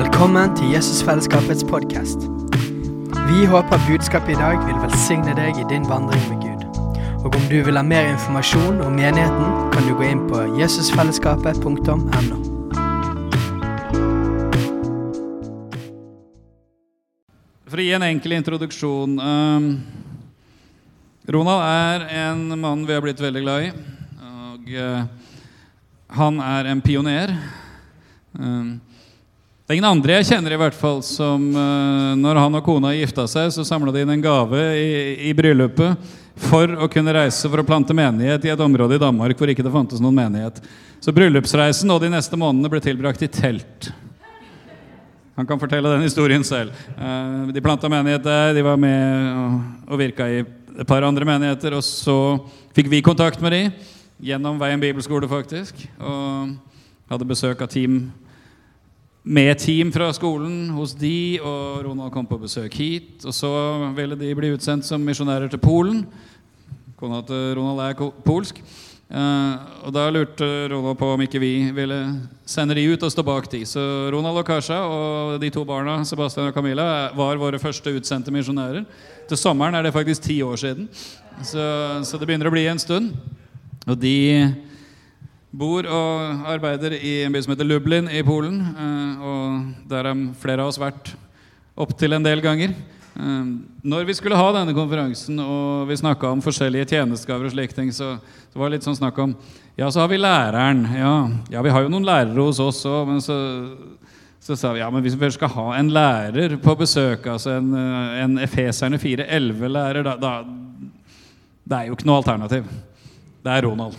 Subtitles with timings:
[0.00, 2.22] Velkommen til Jesusfellesskapets podkast.
[3.28, 6.62] Vi håper budskapet i dag vil velsigne deg i din vandring med Gud.
[7.20, 11.98] Og om du vil ha mer informasjon om menigheten, kan du gå inn på jesusfellesskapet.no.
[17.68, 19.70] For å gi en enkel introduksjon um,
[21.28, 23.72] Ronald er en mann vi har blitt veldig glad i.
[24.48, 25.02] Og uh,
[26.24, 27.36] han er en pioner.
[28.32, 28.78] Um,
[29.70, 32.90] det er ingen andre jeg kjenner i hvert fall som uh, når han og kona
[32.90, 36.08] gifta seg, så samla de inn en gave i, i bryllupet
[36.42, 39.62] for å kunne reise for å plante menighet i et område i Danmark hvor ikke
[39.62, 40.58] det fantes noen menighet.
[40.98, 43.92] Så bryllupsreisen og de neste månedene ble tilbrakt i telt.
[45.38, 46.74] Han kan fortelle den historien selv.
[46.98, 51.78] Uh, de planta menighet der, de var med og virka i et par andre menigheter.
[51.78, 52.16] Og så
[52.74, 53.62] fikk vi kontakt med de
[54.32, 55.86] gjennom Veien bibelskole, faktisk.
[56.02, 56.58] Og
[57.10, 58.08] hadde besøk av team
[59.22, 63.24] med team fra skolen hos de, og Ronald kom på besøk hit.
[63.24, 63.50] Og så
[63.96, 66.04] ville de bli utsendt som misjonærer til Polen.
[67.00, 68.62] Kona til Ronald er polsk.
[69.10, 71.96] Uh, og da lurte Ronald på om ikke vi ville
[72.46, 73.64] sende de ut og stå bak de.
[73.66, 73.82] Så
[74.14, 78.86] Ronald og Kasha og de to barna Sebastian og Camilla var våre første utsendte misjonærer.
[79.28, 80.88] Til sommeren er det faktisk ti år siden.
[81.42, 81.64] Så,
[82.06, 83.10] så det begynner å bli en stund.
[83.88, 84.54] Og de
[85.50, 88.60] bor og arbeider i en by som heter Lublin i Polen.
[88.70, 91.12] Eh, og der har flere av oss vært
[91.80, 92.74] opptil en del ganger.
[93.18, 93.48] Eh,
[93.82, 97.90] når vi skulle ha denne konferansen og vi snakka om forskjellige tjenestegaver, og slike ting,
[97.94, 98.14] så,
[98.52, 99.34] så var det litt sånn snakk om
[99.78, 100.84] Ja, så har vi læreren.
[100.94, 101.14] Ja,
[101.50, 103.36] ja vi har jo noen lærere hos oss òg, men så,
[104.44, 107.74] så sa vi ja, men hvis vi skal ha en lærer på besøk, altså en,
[107.74, 110.34] eh, en Efeserne 4.11-lærer, da, da
[111.70, 112.70] Det er jo ikke noe alternativ.
[113.40, 113.96] Det er Ronald.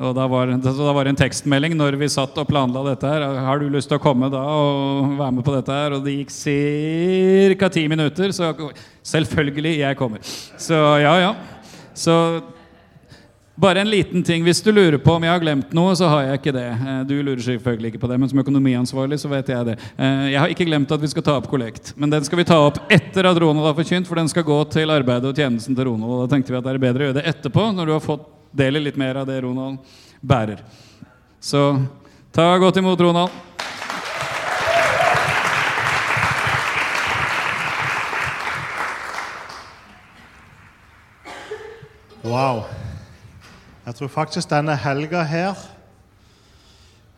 [0.00, 3.08] Og da var, da var, det en tekstmelding når vi satt og planla dette.
[3.08, 5.76] her Har du lyst til å komme da og være med på dette?
[5.76, 5.96] her?
[5.96, 6.32] Og det gikk
[7.60, 7.68] ca.
[7.68, 8.54] ti minutter, så
[9.04, 10.24] selvfølgelig, jeg kommer.
[10.56, 11.34] Så ja, ja.
[11.92, 12.14] Så
[13.60, 14.40] bare en liten ting.
[14.46, 16.64] Hvis du lurer på om jeg har glemt noe, så har jeg ikke det.
[16.72, 19.76] Eh, du lurer selvfølgelig ikke på det, men som økonomiansvarlig så vet jeg det.
[20.00, 21.92] Eh, jeg har ikke glemt at vi skal ta opp kollekt.
[22.00, 24.62] Men den skal vi ta opp etter at Ronald har forkynt, for den skal gå
[24.72, 26.08] til arbeidet og tjenesten til Ronald.
[26.08, 28.06] Og da tenkte vi at det er bedre å gjøre det etterpå, når du har
[28.08, 29.78] fått dele litt mer av det Ronald
[30.20, 30.62] bærer.
[31.40, 31.80] Så
[32.34, 33.30] ta godt imot Ronald.
[42.20, 42.66] Wow.
[43.86, 45.56] Jeg tror faktisk denne helga her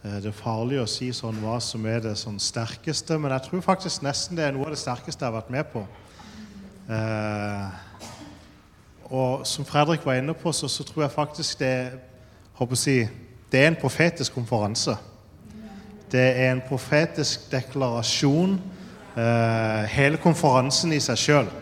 [0.05, 3.49] eh, Det er farlig å si sånn hva som er det sånn sterkeste, men jeg
[3.49, 5.83] tror faktisk nesten det er noe av det sterkeste jeg har vært med på.
[6.87, 7.83] Eh,
[9.13, 11.93] og som Fredrik var inne på, så, så tror jeg faktisk det,
[12.81, 13.03] si,
[13.53, 14.97] det er en profetisk konferanse.
[16.13, 18.61] Det er en profetisk deklarasjon,
[19.17, 21.53] eh, hele konferansen i seg sjøl.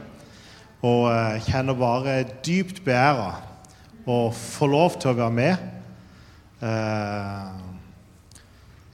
[0.87, 3.33] Og eh, kjenner bare dypt beæra
[4.07, 5.69] å få lov til å være med.
[6.63, 7.51] Eh,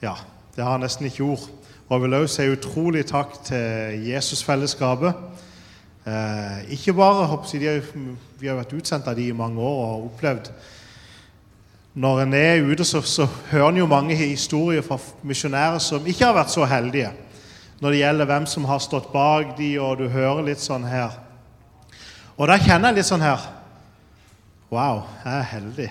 [0.00, 0.16] ja,
[0.56, 1.48] det har jeg nesten ikke ord.
[1.86, 5.35] Og jeg vil også si utrolig takk til Jesusfellesskapet
[6.06, 7.40] Eh, ikke bare har,
[8.38, 10.52] Vi har vært utsendt av de i mange år og opplevd
[11.94, 16.28] Når en er ute, så, så hører en jo mange historier fra misjonærer som ikke
[16.28, 17.10] har vært så heldige
[17.80, 21.12] når det gjelder hvem som har stått bak de, og du hører litt sånn her.
[22.38, 23.42] Og da kjenner jeg litt sånn her
[24.70, 25.90] Wow, jeg er heldig.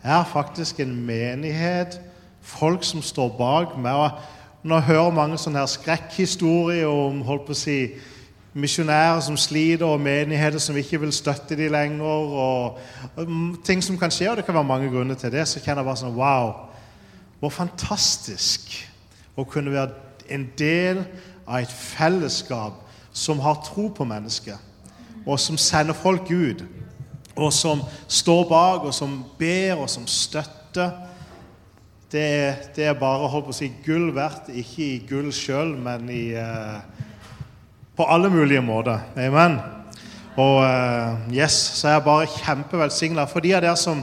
[0.00, 2.00] Jeg har faktisk en menighet,
[2.40, 3.94] folk som står bak meg.
[4.64, 7.78] og jeg hører mange sånne her skrekkhistorier om holdt på å si,
[8.54, 12.78] misjonærer som sliter, og menigheter som ikke vil støtte dem lenger, og,
[13.16, 13.26] og,
[13.66, 15.90] ting som kan skje, og det kan være mange grunner til det, så kjenner jeg
[15.90, 16.52] bare sånn Wow!
[17.40, 18.70] Hvor fantastisk
[19.36, 21.02] å kunne være en del
[21.44, 22.78] av et fellesskap
[23.14, 24.58] som har tro på mennesket,
[25.26, 26.62] og som sender folk ut,
[27.34, 30.94] og som står bak, og som ber, og som støtter.
[32.12, 32.26] Det
[32.76, 36.24] det er bare holdt på å si, gull verdt, ikke i gull sjøl, men i
[36.38, 36.78] uh,
[37.96, 38.98] på alle mulige måter.
[39.16, 39.58] Amen.
[40.36, 43.26] Og uh, yes, så er jeg bare kjempevelsigna.
[43.30, 44.00] For de av dere som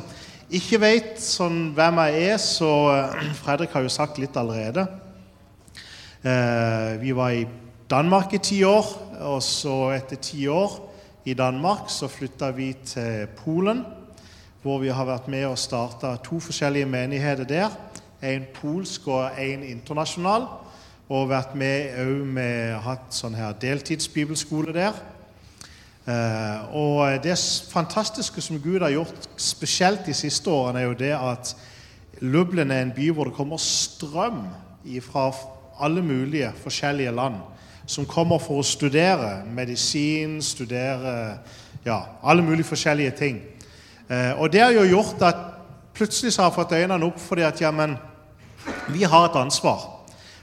[0.52, 4.86] ikke vet sånn hvem jeg er, så uh, Fredrik har jo sagt litt allerede.
[6.24, 7.44] Uh, vi var i
[7.92, 8.88] Danmark i ti år,
[9.28, 10.78] og så etter ti år
[11.28, 13.84] i Danmark så flytta vi til Polen,
[14.64, 17.76] hvor vi har vært med og starta to forskjellige menigheter der.
[18.24, 20.48] En polsk og en internasjonal
[21.12, 24.96] og vært med òg med hatt sånn her deltidsbibelskole der.
[26.08, 27.36] Eh, og det
[27.72, 31.52] fantastiske som Gud har gjort, spesielt de siste årene, er jo det at
[32.22, 34.46] Lublin er en by hvor det kommer strøm
[35.04, 35.28] fra
[35.84, 37.42] alle mulige forskjellige land
[37.86, 41.42] som kommer for å studere medisin, studere
[41.84, 43.42] ja, alle mulige forskjellige ting.
[44.08, 45.48] Eh, og det har jo gjort at
[45.94, 47.98] plutselig så har jeg fått øynene opp fordi at ja, men
[48.94, 49.91] vi har et ansvar.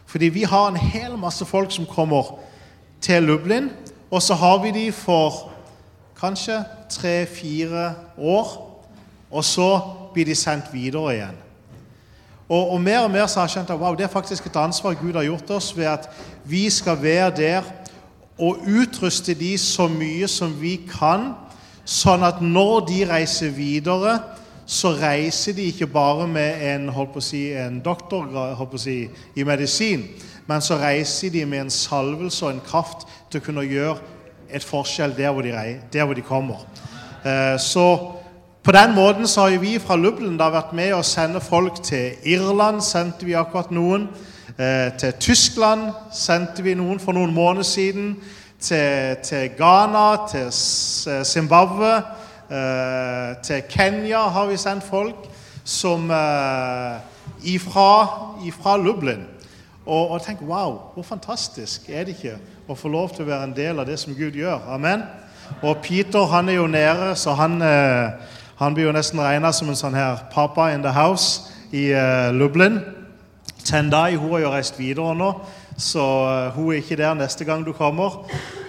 [0.08, 2.38] Fordi vi har en hel masse folk som kommer
[3.00, 3.68] til Lublin,
[4.10, 5.50] og så har vi de for
[6.20, 8.54] kanskje tre-fire år,
[9.30, 9.80] og så
[10.14, 11.36] blir de sendt videre igjen.
[12.48, 14.56] Og, og, mer og mer så har jeg skjønt at wow, det er faktisk et
[14.56, 16.08] ansvar Gud har gjort oss ved at
[16.48, 17.62] vi skal være der
[18.38, 21.34] og utruste de så mye som vi kan,
[21.84, 24.16] sånn at når de reiser videre,
[24.68, 30.04] så reiser de ikke bare med en, si, en doktor si, i medisin,
[30.46, 33.96] men så reiser de med en salvelse og en kraft til å kunne gjøre
[34.52, 35.52] et forskjell der hvor de,
[35.92, 36.66] der hvor de kommer.
[37.24, 38.12] Eh, så
[38.62, 42.12] på den måten så har vi fra Lublin da vært med å sende folk til
[42.28, 42.82] Irland.
[42.84, 44.08] sendte vi akkurat noen.
[44.58, 48.16] Eh, til Tyskland sendte vi noen for noen måneder siden.
[48.60, 50.52] Til, til Ghana, til
[51.24, 52.17] Zimbabwe, eh,
[52.48, 55.28] til Kenya har vi sendt folk
[55.68, 56.96] som eh,
[57.44, 59.26] ifra, Lublin.
[59.86, 63.48] Og, og tenk wow, hvor fantastisk er det ikke å få lov til å være
[63.48, 64.64] en del av det som Gud gjør.
[64.72, 65.04] Amen.
[65.62, 69.68] Og Peter han er jo nede, så han eh, han blir jo nesten regna som
[69.70, 71.92] en sånn her papa in the house i
[72.34, 72.80] Lublin.
[73.62, 75.28] Tendai hun har jo reist videre nå,
[75.78, 76.02] så
[76.56, 78.24] hun er ikke der neste gang du kommer.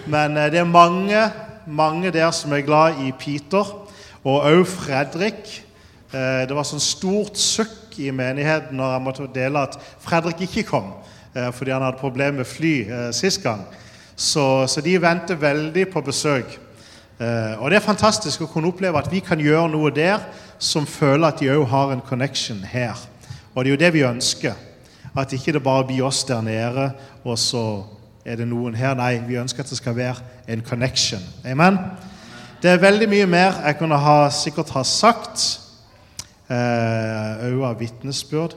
[0.06, 1.24] Men det er mange,
[1.66, 3.74] mange der som er glad i Peter,
[4.24, 5.66] og òg Fredrik.
[6.12, 10.88] det var sånn stort sukk i menigheten når jeg måtte dele at Fredrik ikke kom
[11.54, 12.72] fordi han hadde problemer med fly
[13.14, 13.62] sist gang.
[14.16, 16.58] Så, så de venter veldig på besøk.
[17.20, 20.22] Eh, og Det er fantastisk å kunne oppleve at vi kan gjøre noe der
[20.60, 22.96] som føler at de òg har en connection her.
[23.52, 24.56] Og det er jo det vi ønsker.
[25.12, 26.90] At ikke det bare blir oss der nede,
[27.24, 27.84] og så
[28.24, 28.94] er det noen her.
[28.98, 30.16] Nei, vi ønsker at det skal være
[30.48, 31.22] en connection.
[31.44, 31.78] Amen?
[32.62, 35.46] Det er veldig mye mer jeg kunne ha, sikkert ha sagt.
[36.50, 38.56] Òg eh, av vitnesbyrd.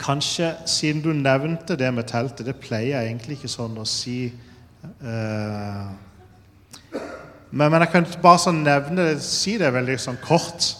[0.00, 4.28] Kanskje siden du nevnte det med teltet Det pleier jeg egentlig ikke sånn å si.
[4.84, 5.86] Eh,
[7.50, 10.72] men, men, jeg kan bare sånn nevne si det veldig sånn kort.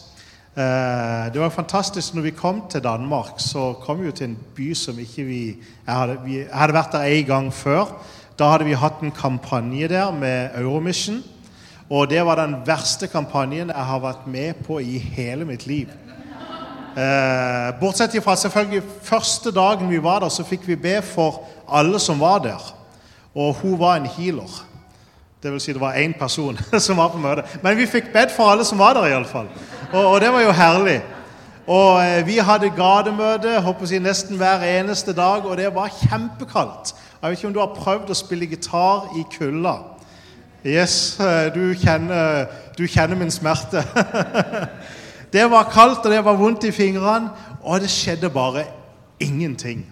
[0.56, 3.36] Eh, det var fantastisk når vi kom til Danmark.
[3.36, 5.40] Så kom vi jo til en by som ikke vi
[5.86, 7.92] Jeg hadde, vi, jeg hadde vært der en gang før.
[8.38, 11.22] Da hadde vi hatt en kampanje der med Euromission.
[11.90, 15.92] Og det var den verste kampanjen jeg har vært med på i hele mitt liv.
[16.96, 22.00] Eh, bortsett fra selvfølgelig første dagen vi var der, så fikk vi be for alle
[22.00, 22.72] som var der.
[23.34, 24.64] Og hun var en healer.
[25.46, 27.58] Det vil si det var én person som var på møtet.
[27.62, 29.46] Men vi fikk bedt for alle som var der, iallfall.
[29.92, 30.96] Og, og det var jo herlig.
[31.66, 36.94] Og eh, vi hadde gatemøte si, nesten hver eneste dag, og det var kjempekaldt.
[37.22, 39.76] Jeg vet ikke om du har prøvd å spille gitar i kulda.
[40.66, 43.84] Yes, eh, du kjenner, du kjenner min smerte.
[45.34, 47.30] det var kaldt, og det var vondt i fingrene,
[47.62, 48.66] og det skjedde bare
[49.22, 49.86] ingenting.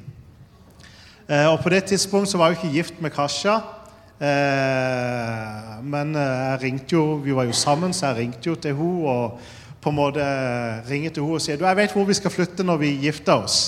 [1.29, 3.61] Eh, og på det tidspunktet så var jeg ikke gift med Kasha.
[4.20, 8.76] Eh, men eh, jeg ringte jo, vi var jo sammen, så jeg ringte jo til
[8.78, 9.40] henne og
[9.82, 10.26] på en måte
[10.88, 13.42] ringer til henne og sier du, jeg vet hvor vi skal flytte når vi gifter
[13.42, 13.59] oss.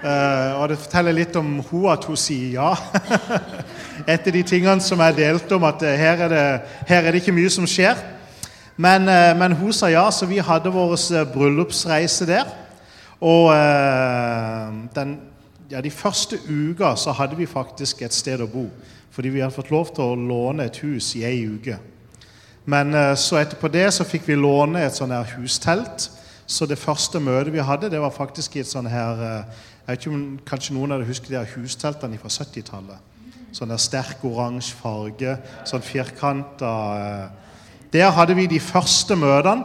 [0.00, 2.70] Eh, og det forteller litt om hun at hun sier ja.
[4.14, 6.46] Etter de tingene som jeg delte om, at her er det,
[6.88, 8.00] her er det ikke mye som skjer.
[8.80, 9.04] Men,
[9.36, 10.96] men, hun sa ja, så vi hadde vår
[11.34, 12.48] bryllupsreise der.
[13.20, 13.52] Og
[14.96, 15.12] den,
[15.68, 18.64] ja, de første uka så hadde vi faktisk et sted å bo
[19.10, 21.78] fordi vi hadde fått lov til å låne et hus i ei uke.
[22.70, 26.08] Men eh, så etterpå det så fikk vi låne et sånn her hustelt.
[26.50, 29.96] Så det første møtet vi hadde, det var faktisk i et sånn her eh, jeg
[29.96, 33.08] vet ikke om Kanskje noen av dere husker de her husteltene fra 70-tallet.
[33.56, 35.34] Sånn der sterk oransje farge,
[35.66, 37.38] sånn firkanta eh.
[37.90, 39.64] Der hadde vi de første møtene,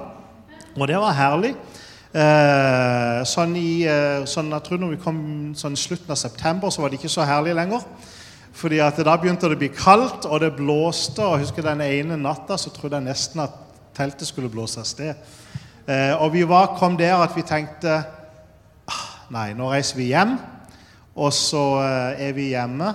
[0.74, 1.52] og det var herlig.
[3.30, 3.86] sånn i
[4.26, 5.20] sånn, jeg tror når vi kom
[5.54, 7.86] sånn slutten av september, så var det ikke så herlig lenger.
[8.56, 11.20] Fordi at Da begynte det å bli kaldt, og det blåste.
[11.20, 13.52] og jeg husker Den ene natta så trodde jeg nesten at
[13.96, 15.16] teltet skulle blåse av sted.
[15.88, 18.04] Eh, og vi var, kom der at vi tenkte
[18.88, 20.38] ah, Nei, nå reiser vi hjem.
[21.16, 22.88] Og så eh, er vi hjemme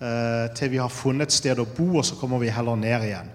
[0.00, 3.06] eh, til vi har funnet et sted å bo, og så kommer vi heller ned
[3.10, 3.30] igjen.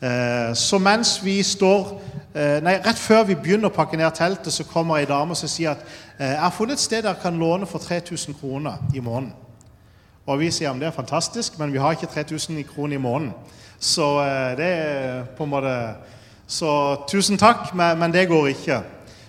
[0.00, 1.90] Eh, så mens vi står
[2.34, 5.40] eh, Nei, rett før vi begynner å pakke ned teltet, så kommer ei dame og
[5.40, 5.82] sier at
[6.16, 9.49] eh, jeg har funnet et sted dere kan låne for 3000 kroner i måneden.
[10.26, 13.32] Og vi sier om det er fantastisk, men vi har ikke 3000 kroner i måneden.
[13.78, 15.76] Så eh, det er på en måte
[16.50, 18.80] Så tusen takk, men det går ikke.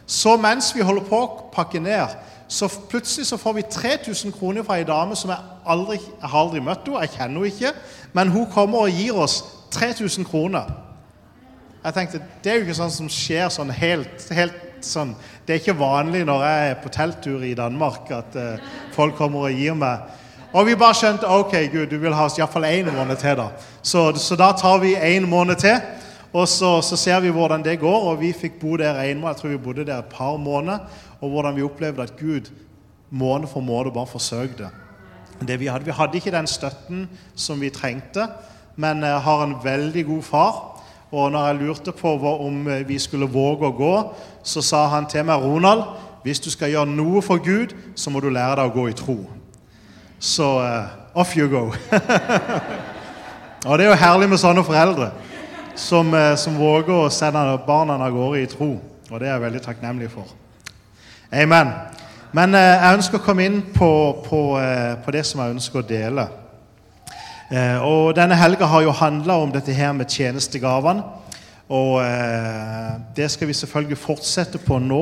[0.05, 2.15] Så mens vi holder på å pakke ned,
[2.51, 6.39] så plutselig så får vi 3000 kroner fra ei dame som jeg aldri jeg har
[6.39, 7.03] aldri møtt henne.
[7.05, 7.71] Jeg kjenner henne ikke.
[8.13, 10.73] Men hun kommer og gir oss 3000 kroner.
[11.83, 15.61] Jeg tenkte, Det er jo ikke sånn som skjer sånn helt, helt sånn Det er
[15.61, 18.59] ikke vanlig når jeg er på telttur i Danmark at uh,
[18.93, 20.01] folk kommer og gir meg.
[20.51, 23.37] Og vi bare skjønte ok, Gud, du vil ha oss iallfall én måned til.
[23.39, 23.47] da.
[23.81, 25.79] Så, så da tar vi én måned til.
[26.33, 29.35] Og så, så, ser vi hvordan det går, og vi fikk bo der en måned.
[29.35, 30.79] Jeg tror vi bodde der et par måneder.
[31.21, 32.51] Og hvordan vi opplevde at Gud
[33.09, 34.69] måned for måned bare forsøkte.
[35.47, 35.85] Det vi, hadde.
[35.85, 38.27] vi hadde ikke den støtten som vi trengte,
[38.75, 40.81] men jeg har en veldig god far.
[41.11, 43.95] Og når jeg lurte på om vi skulle våge å gå,
[44.43, 45.83] så sa han til meg, Ronald,
[46.23, 48.95] hvis du skal gjøre noe for Gud, så må du lære deg å gå i
[48.95, 49.17] tro.
[50.21, 51.59] Så uh, off you go.
[53.65, 55.07] og det er jo herlig med sånne foreldre
[55.73, 58.75] som, uh, som, våger å sende barna av gårde i tro.
[59.09, 60.29] Og det er jeg veldig takknemlig for.
[61.33, 61.73] Amen.
[62.37, 63.89] Men uh, jeg ønsker å komme inn på,
[64.27, 64.43] på,
[65.01, 66.27] på det som jeg ønsker å dele.
[67.83, 71.01] Og Denne helga har jo handla om dette her med tjenestegavene.
[71.67, 71.97] Og
[73.17, 75.01] det skal vi selvfølgelig fortsette på nå.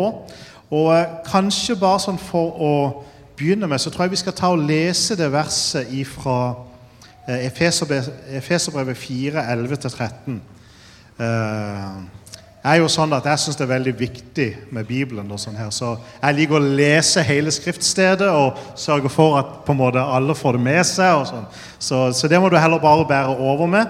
[0.73, 2.71] Og kanskje bare sånn for å
[3.39, 6.39] begynne med, så tror jeg vi skal ta og lese det verset fra
[7.29, 10.39] Efeserbrevet 4, 11-13.
[11.19, 11.99] Eh,
[12.59, 15.31] jeg er jo sånn at jeg syns det er veldig viktig med Bibelen.
[15.31, 19.71] og sånn her, Så jeg liker å lese hele skriftstedet og sørge for at på
[19.71, 21.13] en måte alle får det med seg.
[21.15, 21.45] og sånn.
[21.79, 23.87] Så, så det må du heller bare bære over med.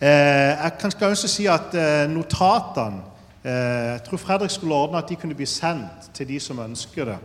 [0.00, 3.02] Eh, jeg kan også si at eh, notatene
[3.42, 7.04] eh, Jeg tror Fredrik skulle ordne at de kunne bli sendt til de som ønsker
[7.04, 7.18] det.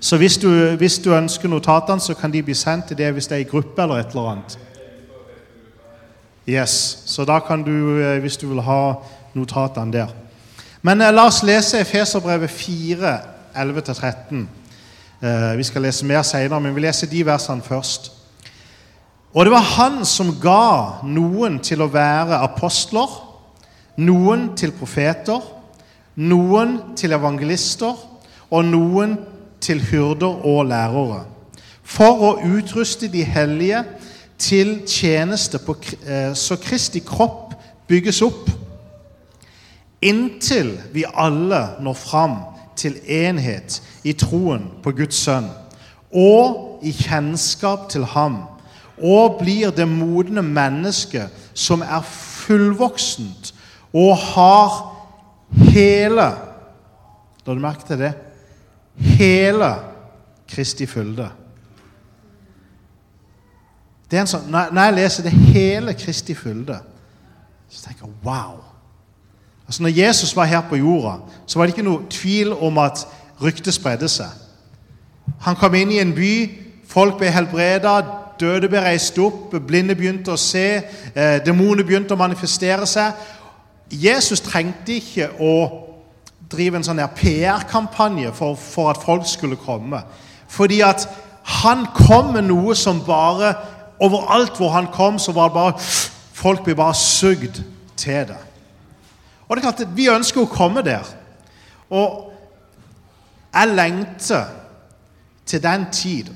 [0.00, 3.26] Så hvis du, hvis du ønsker notatene, så kan de bli sendt til det hvis
[3.26, 4.58] det er i gruppe eller et eller annet.
[6.48, 8.94] Yes, Så da kan du, eh, hvis du vil ha
[9.34, 10.08] notatene der.
[10.82, 13.18] Men eh, la oss lese Efeserbrevet 4,
[13.54, 14.46] 11-13.
[15.22, 18.12] Eh, vi skal lese mer senere, men vi leser de versene først.
[19.34, 23.10] Og det var han som ga noen til å være apostler,
[24.00, 25.44] noen til profeter,
[26.16, 27.94] noen til evangelister
[28.50, 29.18] og noen
[29.60, 31.24] til hyrder og lærere,
[31.82, 33.84] for å utruste de hellige
[34.38, 35.76] til tjeneste på,
[36.06, 37.54] eh, så Kristi kropp
[37.88, 38.50] bygges opp
[40.00, 42.36] inntil vi alle når fram
[42.76, 45.50] til enhet i troen på Guds sønn
[46.10, 48.40] og i kjennskap til ham,
[48.98, 53.52] og blir det modne mennesket som er fullvoksent
[53.92, 54.80] og har
[55.70, 56.30] hele
[57.46, 58.10] La du merke til det?
[58.96, 59.74] Hele
[60.48, 61.28] Kristi fylde.
[64.10, 66.80] Det er en sånn, når jeg leser det hele Kristi fylde,
[67.70, 68.56] så tenker jeg wow.
[69.66, 73.04] Altså Når Jesus var her på jorda, så var det ikke noe tvil om at
[73.42, 74.32] ryktet spredde seg.
[75.46, 76.32] Han kom inn i en by,
[76.90, 78.00] folk ble helbreda,
[78.40, 80.82] døde ble reist opp, blinde begynte å se,
[81.14, 83.12] eh, demoner begynte å manifestere seg.
[83.90, 85.54] Jesus trengte ikke å
[86.50, 90.02] drive en sånn PR-kampanje for, for, at folk skulle komme.
[90.50, 91.06] Fordi at
[91.62, 93.54] han kom med noe som bare
[94.00, 95.72] Overalt hvor han kom, så var det bare
[96.40, 97.58] Folk blir bare sugd
[98.00, 98.38] til det.
[99.44, 101.04] Og det er klart Vi ønsker å komme der.
[101.92, 102.30] Og
[103.52, 104.46] jeg lengter
[105.44, 106.30] til den tid.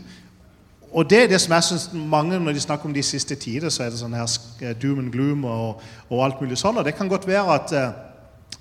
[0.92, 3.70] Og det er det som jeg synes mange Når de snakker om de siste tider,
[3.70, 4.28] så er det sånn her
[4.60, 5.80] eh, doom and gloom og,
[6.10, 6.78] og alt mulig sånn.
[6.78, 7.96] Og det kan godt være at, eh,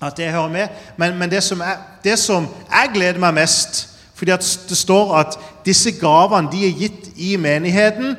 [0.01, 0.67] at det hører med.
[0.97, 5.35] Men, men det, som jeg, det, som jeg, gleder meg mest fordi det står at
[5.65, 8.13] disse gavene de er gitt i menigheten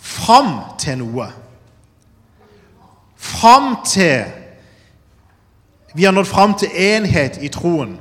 [0.00, 1.26] fram til noe.
[3.16, 4.24] Fram til
[5.96, 7.96] vi har nådd fram til enhet i troen.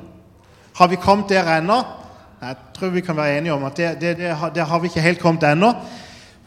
[0.75, 1.77] Har vi kommet der ennå?
[2.41, 4.17] Jeg tror vi kan være enige om at det, det,
[4.55, 5.73] det, har vi ikke helt kommet ennå.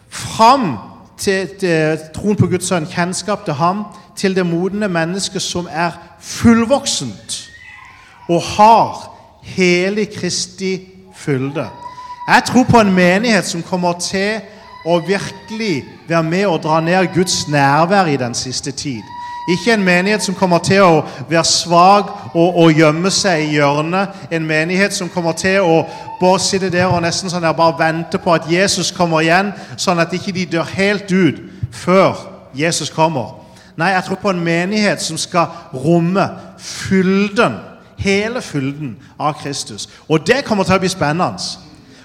[0.09, 0.77] Fram
[1.19, 3.85] til, til troen på Guds sønn, kjennskap til ham,
[4.17, 7.39] til det modne mennesket som er fullvoksent
[8.29, 9.05] og har
[9.43, 10.81] hele Kristi
[11.17, 11.69] fylde.
[12.29, 14.41] Jeg tror på en menighet som kommer til
[14.87, 19.03] å virkelig være med og dra ned Guds nærvær i den siste tid.
[19.49, 24.27] Ikke en menighet som kommer til å være svak og, og gjemme seg i hjørnet.
[24.31, 25.79] En menighet som kommer til å
[26.21, 30.03] bare sitte der og nesten sånn der, bare vente på at Jesus kommer igjen, sånn
[30.05, 31.41] at ikke de dør helt ut
[31.73, 33.39] før Jesus kommer.
[33.79, 36.27] Nei, jeg tror på en menighet som skal romme
[36.61, 37.57] fylden,
[37.99, 39.89] hele fylden av Kristus.
[40.09, 41.41] Og det kommer til å bli spennende.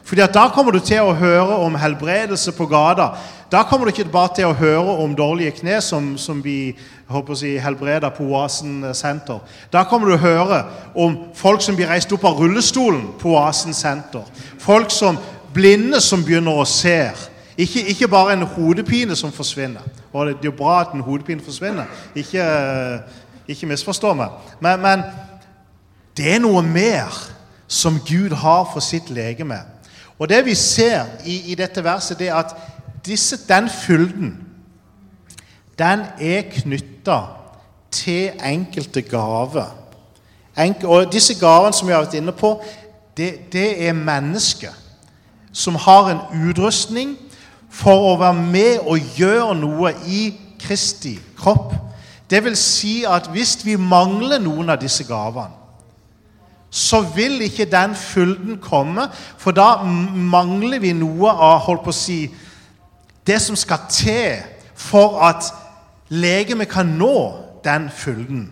[0.04, 3.16] Fordi at Da kommer du til å høre om helbredelse på gata.
[3.52, 6.76] Da kommer du ikke bare til å høre om dårlige kne, som, som vi
[7.14, 9.42] håper å si, helbreda på Oasen senter.
[9.74, 10.64] Da kommer du å høre
[10.96, 14.26] om folk som blir reist opp av rullestolen på Oasen senter.
[14.62, 15.20] Folk som
[15.54, 17.12] blinde som begynner å se.
[17.58, 19.84] Ikke, ikke, bare en hodepine som forsvinner.
[20.12, 21.90] Og det, er jo bra at en hodepine forsvinner.
[22.16, 22.46] Ikke,
[23.48, 24.34] ikke misforstå meg.
[24.62, 25.06] Men, men
[26.18, 27.14] det er noe mer
[27.70, 29.60] som Gud har for sitt legeme.
[30.18, 32.58] Og det vi ser i, i dette verset, det er at
[33.06, 34.34] disse, den fylden
[35.80, 36.42] den er
[37.04, 37.20] knytta
[37.92, 39.76] til enkelte gaver.
[40.58, 42.62] Enkel, og disse gavene som vi har vært inne på,
[43.18, 44.74] det, det er mennesker
[45.52, 47.18] som har en utrustning
[47.70, 51.74] for å være med og gjøre noe i Kristi kropp.
[52.30, 55.52] Det vil si at hvis vi mangler noen av disse gavene,
[56.74, 59.06] så vil ikke den fylden komme,
[59.38, 62.32] for da mangler vi noe av holdt på å si,
[63.28, 64.40] det som skal til
[64.74, 65.52] for at
[66.14, 67.16] legemet kan nå
[67.66, 68.48] den fylden.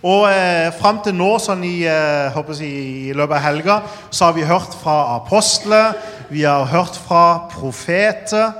[0.00, 3.76] Og eh, Fram til nå, sånn i, eh, jeg, i, løpet av helga,
[4.10, 5.98] så har vi hørt fra apostler,
[6.30, 8.54] vi har hørt fra profeter,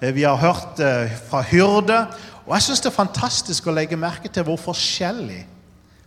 [0.00, 2.00] eh, vi har hørt eh, fra hyrde.
[2.46, 5.44] Og jeg syns det er fantastisk å legge merke til hvor forskjellig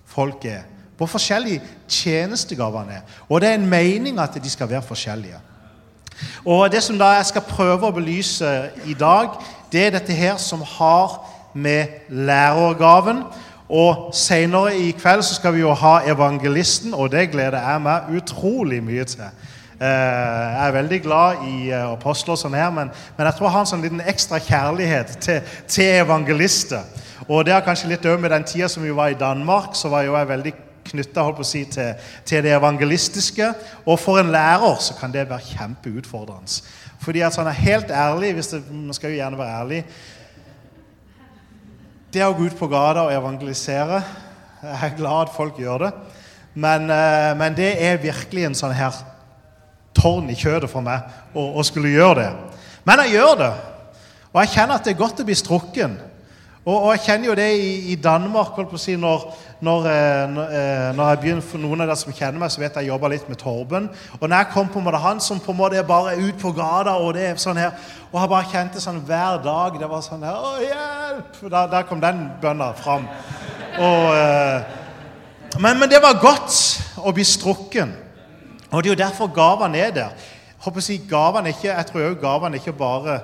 [0.09, 0.65] folk er
[0.99, 3.03] hvor forskjellige tjenestegavene er.
[3.29, 5.39] Og det er en mening at de skal være forskjellige.
[6.45, 8.49] Og Det som da jeg skal prøve å belyse
[8.85, 9.37] i dag,
[9.71, 11.15] det er dette her som har
[11.53, 13.23] med lærergaven
[13.69, 18.07] Og Senere i kveld så skal vi jo ha evangelisten, og det gleder jeg meg
[18.17, 19.27] utrolig mye til.
[19.79, 23.53] Eh, jeg er veldig glad i eh, apostler, og sånn her, men, jeg tror jeg
[23.53, 27.05] har en sånn liten ekstra kjærlighet til, til evangelister.
[27.27, 29.91] Og det har kanskje litt òg med den tida som vi var i Danmark, så
[29.93, 30.55] var jo jeg veldig
[30.89, 31.93] knytta si, til,
[32.25, 33.53] til, det evangelistiske.
[33.85, 36.61] Og for en lærer så kan det være kjempeutfordrende.
[36.99, 39.83] Fordi at sånn er helt ærlig, hvis det, Man skal jo gjerne være ærlig.
[42.09, 43.99] Det å gå ut på gata og evangelisere
[44.63, 45.89] Jeg er glad at folk gjør det.
[46.59, 48.95] Men, eh, men det er virkelig en sånn her
[49.95, 51.05] tårn i kjødet for meg
[51.37, 52.57] å, skulle gjøre det.
[52.83, 53.51] Men jeg gjør det.
[54.33, 55.95] Og jeg kjenner at det er godt å bli strukken.
[56.65, 58.51] Og, og, jeg kjenner jo det i, i Danmark.
[58.55, 59.21] holdt på å si, når,
[59.63, 62.75] når, eh, eh, når, jeg begynner for Noen av dere som kjenner meg, så vet
[62.75, 63.87] jeg jeg jobber litt med Torben.
[64.19, 66.41] Og når jeg kom på en måte han som på en måte er bare ut
[66.41, 67.71] på gata og det er sånn her,
[68.11, 71.35] og jeg bare kjente sånn hver dag Det var sånn her Å, hjelp!
[71.45, 73.07] Der, der kom den bønna fram.
[73.79, 76.59] Og, eh, men, men, det var godt
[76.99, 77.95] å bli strukken.
[78.69, 80.29] Og det er jo derfor gavene er der.
[80.59, 83.21] Håper å si, gavene ikke, jeg tror òg gavene ikke bare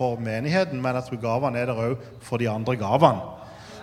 [0.00, 3.20] for menigheten, men jeg tror gavene er der òg for de andre gavene.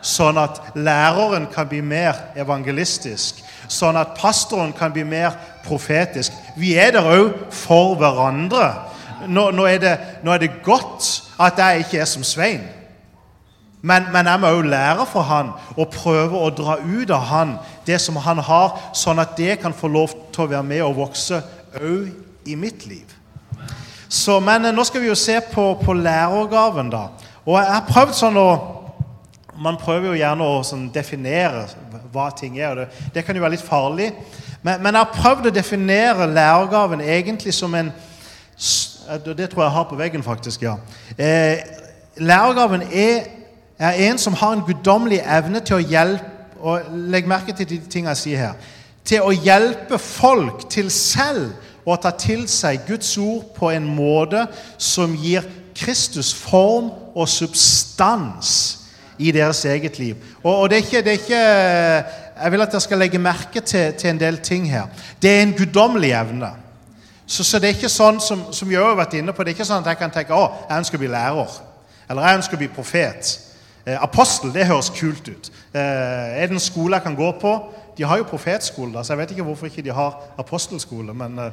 [0.01, 3.43] Sånn at læreren kan bli mer evangelistisk.
[3.69, 6.33] Sånn at pastoren kan bli mer profetisk.
[6.57, 8.71] Vi er der òg for hverandre.
[9.27, 11.05] Nå, nå, er det, nå, er det, godt
[11.41, 12.65] at jeg ikke er som Svein.
[13.85, 17.53] Men, men jeg må òg lære for han og prøve å dra ut av han
[17.85, 20.97] det som han har, sånn at det kan få lov til å være med og
[21.03, 21.43] vokse
[21.77, 23.16] òg i mitt liv.
[24.09, 27.07] Så, men eh, nå skal vi jo se på, på lærergaven, da.
[27.45, 28.49] Og jeg har prøvd sånn å
[29.57, 31.63] Man prøver jo gjerne å sånn, definere
[32.13, 32.69] hva ting er.
[32.69, 34.11] og det, det, kan jo være litt farlig.
[34.61, 39.73] Men, men, jeg har prøvd å definere lærergaven egentlig som en eh, Det tror jeg
[39.73, 40.61] har på veggen, faktisk.
[40.61, 40.75] ja.
[41.17, 41.65] Eh,
[42.21, 43.25] lærergaven er,
[43.79, 47.79] er en som har en guddommelig evne til å hjelpe og Legg merke til de
[47.89, 48.53] tingene jeg sier her.
[49.07, 51.53] Til å hjelpe folk til selv
[51.87, 54.43] og ta til seg Guds ord på en måte
[54.77, 55.45] som gir
[55.77, 58.51] Kristus form og substans
[59.17, 60.15] i deres eget liv.
[60.43, 61.43] Og, og det, er ikke, det, er ikke,
[62.43, 64.91] Jeg vil at dere skal legge merke til, til en del ting her.
[65.21, 66.51] Det er en guddommelig evne.
[67.27, 69.57] Så, så, det er ikke sånn som, som jeg har vært inne på, det er
[69.57, 71.57] ikke sånn at jeg kan tenke å, jeg ønsker å bli lærer.
[72.07, 73.33] Eller jeg ønsker å bli profet.
[73.87, 75.49] Eh, apostel, det høres kult ut.
[75.75, 77.51] Eh, er det en skole jeg kan gå på?
[77.97, 81.13] De har jo profetskole, da, så jeg vet ikke hvorfor ikke de har apostelskole.
[81.13, 81.45] men uh,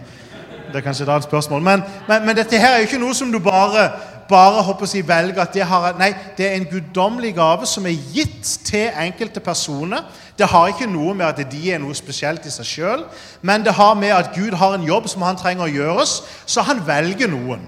[0.72, 1.62] Det er kanskje et annet spørsmål.
[1.62, 3.86] Men, men, men, dette her er jo ikke noe som du bare,
[4.28, 7.96] bare håper å velger at det har Nei, det er en guddommelig gave som er
[8.12, 10.04] gitt til enkelte personer.
[10.36, 13.06] Det har ikke noe med at de er noe spesielt i seg sjøl,
[13.40, 16.60] men det har med at Gud har en jobb som han trenger å gjøres, så
[16.60, 17.64] han velger noen.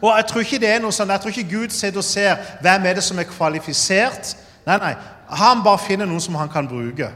[0.00, 2.36] Og Jeg tror ikke det er noe sånn, jeg tror ikke Gud sitter og ser
[2.62, 4.36] hvem er det som er kvalifisert.
[4.64, 4.94] Nei, nei,
[5.28, 7.10] Han bare finner noen som han kan bruke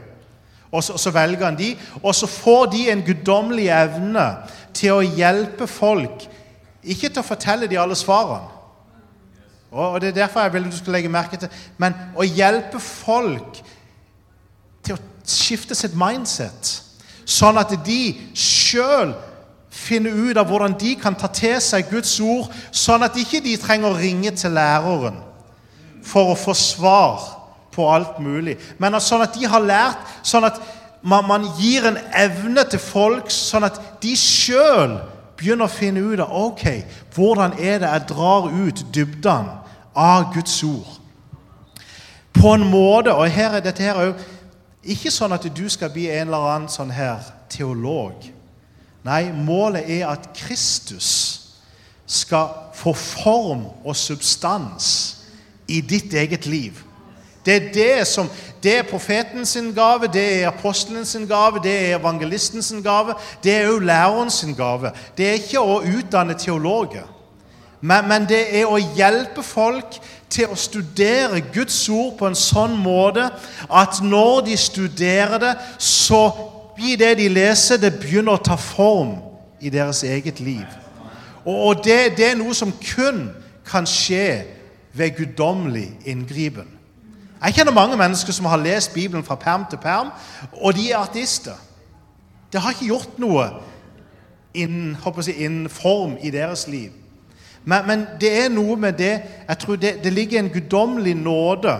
[0.73, 1.75] og så, så, velger han de.
[2.01, 4.25] Og så får de en guddommelig evne
[4.73, 6.25] til å hjelpe folk.
[6.83, 8.49] Ikke til å fortelle de alle svarene.
[9.71, 13.61] Og, Det er derfor jeg vil du skal legge merke til Men å hjelpe folk
[14.83, 16.73] til å skifte sitt mindset,
[17.25, 18.01] sånn at de
[18.35, 19.13] sjøl
[19.71, 23.55] finne ut av hvordan de kan ta til seg Guds ord, sånn at ikke de
[23.57, 25.21] trenger å ringe til læreren
[26.03, 27.23] for å få svar
[27.73, 28.57] på alt mulig.
[28.77, 30.59] Men sånn at de har lært, sånn at
[31.01, 34.99] man, man gir en evne til folk, sånn at de sjøl
[35.39, 36.67] begynner å finne ut av ok,
[37.15, 39.57] hvordan er det jeg drar ut dybdene
[39.93, 40.99] av Guds ord.
[42.33, 44.23] På en måte, og her er dette her òg
[44.83, 48.25] ikke sånn at du skal bli en eller annen sånn her teolog.
[49.03, 51.11] Nei, målet er at Kristus
[52.07, 54.87] skal få form og substans
[55.71, 56.81] i ditt eget liv.
[57.45, 58.29] Det er det som
[58.63, 63.13] det er profeten sin gave, det er apostelen sin gave, det er evangelisten sin gave,
[63.43, 64.91] det er òg læreren sin gave.
[65.17, 67.03] Det er ikke å utdanne teologer,
[67.81, 69.97] men, men det er å hjelpe folk
[70.31, 73.25] til å studere Guds ord på en sånn måte
[73.67, 76.23] at når de studerer det, så
[76.77, 79.17] blir det de leser, det begynner å ta form
[79.59, 80.65] i deres eget liv.
[81.43, 83.27] Og det, det er noe som kun
[83.67, 84.45] kan skje
[84.95, 86.69] ved guddommelig inngripen.
[87.43, 90.11] Jeg kjenner mange mennesker som har lest Bibelen fra perm til perm,
[90.61, 91.55] og de er artister.
[92.53, 93.49] Det har ikke gjort noe
[94.53, 96.91] innen, jeg, form i deres liv.
[97.65, 101.77] Men, men, det er noe med det Jeg tror det, det ligger en guddommelig nåde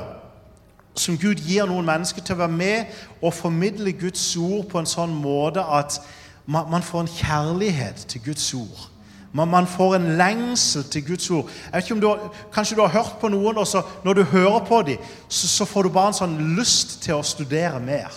[0.95, 4.87] som Gud gir noen mennesker til å være med og formidle Guds ord på en
[4.89, 5.97] sånn måte at
[6.45, 8.92] man, man får en kjærlighet til Guds ord.
[9.33, 11.49] Man, man, får en lengsel til Guds ord.
[11.65, 14.13] Jeg vet ikke om du har, Kanskje du har hørt på noen, og så, når
[14.13, 17.81] du hører på dem, så, så, får du bare en sånn lyst til å studere
[17.81, 18.13] mer.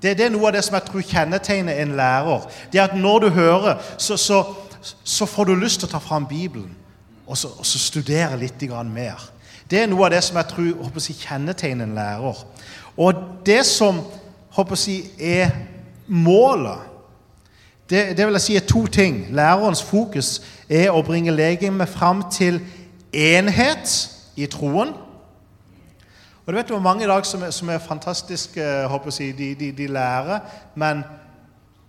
[0.00, 2.46] Det, det, er noe av det som jeg tror kjennetegner en lærer.
[2.72, 4.16] Det at Når du hører, så
[5.04, 6.70] så får du lyst til å ta fram Bibelen
[7.26, 9.20] og så, og så studere litt mer.
[9.70, 12.40] Det er noe av det som jeg tror håper jeg, kjennetegner en lærer.
[12.96, 13.14] Og
[13.46, 14.00] det som
[14.50, 15.52] håper jeg, er
[16.08, 16.89] målet,
[17.90, 19.26] det, det, vil jeg si er to ting.
[19.30, 22.60] Lærerens fokus er å bringe legemet fram til
[23.12, 24.94] enhet i troen.
[26.46, 29.54] Og du vet er mange i dag som er, som er fantastiske, håper jeg, de,
[29.54, 30.40] de, de lærer,
[30.74, 31.02] men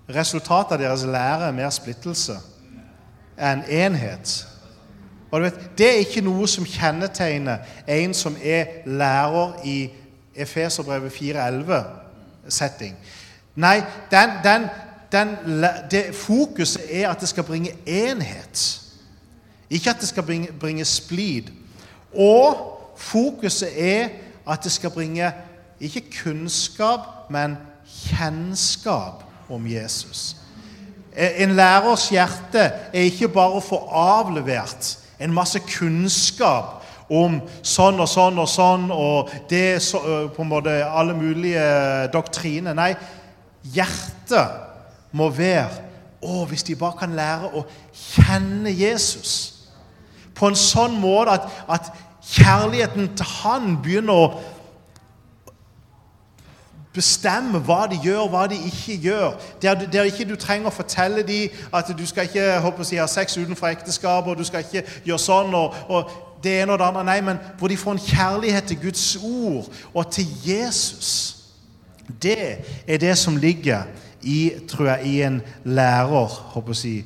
[0.09, 2.35] resultatet av deres lære er mer splittelse
[3.41, 4.33] enn enhet.
[5.31, 9.89] Og du vet, Det er ikke noe som kjennetegner en som er lærer i
[10.35, 12.95] Efeserbrevet 4.11-setting.
[13.55, 14.69] Nei, den, den,
[15.11, 15.37] den,
[15.91, 18.81] det, fokuset er at det skal bringe enhet.
[19.69, 21.43] Ikke at det skal bringe, bringe splid.
[22.13, 22.55] Og
[22.97, 24.09] fokuset er
[24.47, 25.31] at det skal bringe
[25.79, 30.35] ikke kunnskap, men kjennskap om Jesus.
[31.15, 32.59] Eh, en lærers hjerte
[32.93, 36.77] er ikke bare å få avlevert en masse kunnskap
[37.11, 41.63] om sånn og sånn og sånn, og det eh, på en måte alle mulige
[42.13, 42.77] doktriner.
[42.77, 42.93] Nei,
[43.75, 44.70] hjertet
[45.11, 45.69] må være
[46.21, 47.63] Å, hvis de bare kan lære å
[47.97, 49.31] kjenne Jesus
[50.37, 51.87] på en sånn måte at, at
[52.21, 54.27] kjærligheten til han begynner å
[56.93, 59.37] bestemme hva de gjør, hva de ikke gjør.
[59.61, 63.07] Der, der ikke du trenger å fortelle dem at du skal ikke håper jeg, ha
[63.07, 66.11] sex utenfor ekteskapet, og du skal ikke gjøre sånn og, og
[66.43, 67.05] det ene og det andre.
[67.07, 71.11] Nei, men hvor de får en kjærlighet til Guds ord og til Jesus.
[72.21, 72.39] Det
[72.87, 73.87] er det som ligger
[74.23, 77.05] i, tror jeg, i en lærer håper jeg,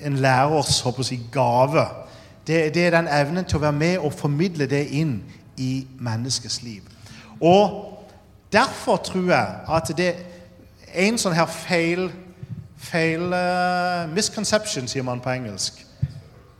[0.00, 1.86] En lærers jeg, gave.
[2.46, 5.22] Det, det er den evnen til å være med og formidle det inn
[5.56, 6.82] i menneskets liv.
[7.40, 7.90] Og
[8.52, 12.08] Derfor tror jeg at det er en sånn her feil,
[12.82, 15.78] feil uh, Misconception, sier man på engelsk.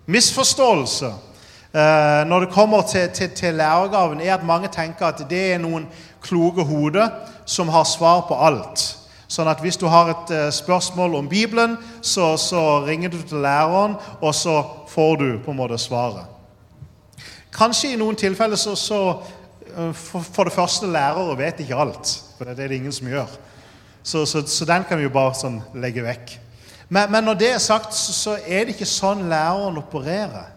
[0.07, 5.43] Misforståelse uh, når det kommer til, til, til lærergaven, er at mange tenker at det
[5.55, 5.89] er noen
[6.23, 7.11] kloke hoder
[7.47, 8.87] som har svar på alt.
[9.31, 13.45] Sånn at hvis du har et uh, spørsmål om Bibelen, så, så, ringer du til
[13.45, 14.57] læreren, og så
[14.91, 16.27] får du på en måte svaret.
[17.55, 19.01] Kanskje i noen tilfeller så, så
[19.77, 22.13] Eh, for, det første, lærere vet ikke alt.
[22.37, 23.31] For det er det ingen som gjør.
[24.03, 26.37] Så, så, så den kan vi jo bare sånn legge vekk.
[26.89, 30.51] Men, men, når det er sagt, så, er det ikke sånn læreren opererer.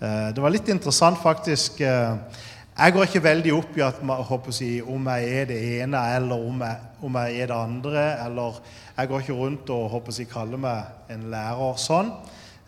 [0.00, 1.82] Eh, det var litt interessant, faktisk.
[1.84, 2.44] Eh,
[2.78, 6.60] jeg går ikke veldig opp i at, jeg, om jeg er det ene eller om
[6.62, 8.04] jeg, om jeg, er det andre.
[8.26, 8.60] Eller
[8.98, 12.12] jeg går ikke rundt og håper jeg, kaller meg en lærer sånn.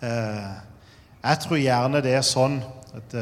[0.03, 2.59] Jeg tror gjerne det er sånn
[2.97, 3.17] at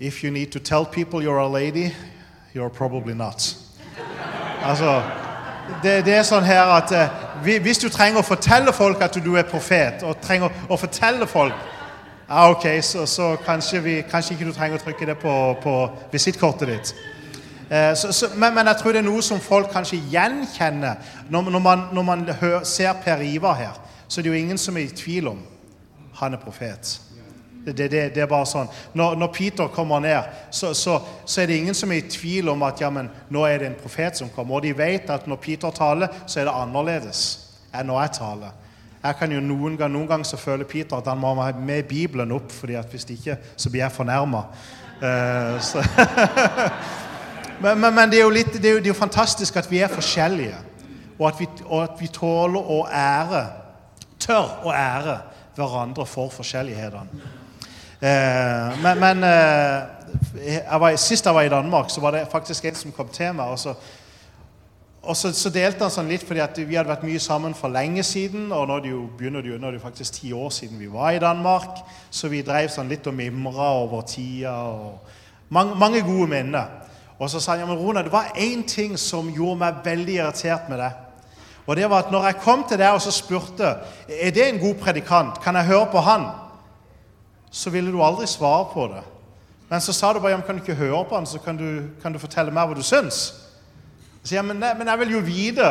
[0.00, 1.92] If you need to tell people you're a lady,
[2.54, 3.56] you're probably not.
[4.62, 5.02] Altså,
[5.82, 9.34] det, det, er sånn her at uh, Hvis du trenger å fortelle folk at du
[9.36, 11.54] er profet, og trenger å fortelle folk
[12.28, 15.74] ja, ok, så, så kanskje, vi, kanskje, ikke du trenger å trykke det på, på
[16.12, 16.94] visittkortet ditt.
[17.70, 21.00] Eh, så, så, men, men, jeg tror det er noe som folk kanskje gjenkjenner
[21.32, 23.80] når, når man, når man hører, ser Per Ivar her.
[24.08, 25.40] Så det er jo ingen som er i tvil om
[26.20, 27.00] han er profet.
[27.64, 28.68] Det, det, det er bare sånn.
[28.96, 32.48] Når, når Peter kommer ned, så, så, så, er det ingen som er i tvil
[32.52, 34.56] om at ja, nå er det en profet som kommer.
[34.60, 37.26] Og de vet at når Peter taler, så er det annerledes
[37.72, 38.56] enn når jeg taler.
[39.02, 41.86] Jeg kan jo Noen ganger, noen gang så føler Peter at han må ha med
[41.88, 44.42] Bibelen opp, fordi at hvis ikke så blir jeg fornærma.
[44.98, 45.58] Uh,
[47.62, 49.78] men, men, men det, er litt, det, er jo, det, er jo fantastisk at vi
[49.78, 50.56] er forskjellige,
[51.18, 53.46] og at vi, og at vi tåler å ære
[54.18, 55.12] Tør å ære
[55.54, 57.28] hverandre for forskjellighetene.
[58.02, 62.66] Uh, men, men uh, jeg var, sist jeg var i Danmark, så var det faktisk
[62.66, 63.46] en som kom til meg.
[63.54, 63.76] og så
[65.08, 68.02] og så, så, delte han sånn litt fordi vi hadde vært mye sammen for lenge
[68.04, 68.50] siden.
[68.52, 70.76] Og nå er det jo, begynner det jo, nå er det faktisk ti år siden
[70.76, 71.80] vi var i Danmark.
[72.12, 74.52] Så vi drev sånn litt og mimra over tida.
[74.68, 74.98] og
[75.48, 76.68] mange, mange, gode minner.
[77.16, 80.18] Og så sa han ja, men Rona, det var én ting som gjorde meg veldig
[80.18, 80.92] irritert med det.
[81.64, 83.72] Og det var at når jeg kom til deg og så spurte
[84.12, 86.28] er det en god predikant, kan jeg høre på han,
[87.50, 89.02] så ville du aldri svare på det.
[89.72, 91.56] Men så sa du bare ja, men kan du ikke høre på han, så kan
[91.56, 93.47] du, kan du fortelle meg hva du syns.
[94.28, 95.70] Sier men, men jeg vil jo vite.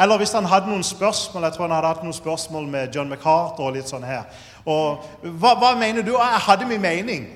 [0.00, 3.10] Eller hvis han hadde noen spørsmål Jeg tror han hadde hatt noen spørsmål med John
[3.10, 3.64] McCarter.
[3.66, 4.24] og litt sånn her.
[4.64, 5.04] Og
[5.40, 6.14] hva, hva mener du?
[6.16, 7.28] Jeg hadde min mening.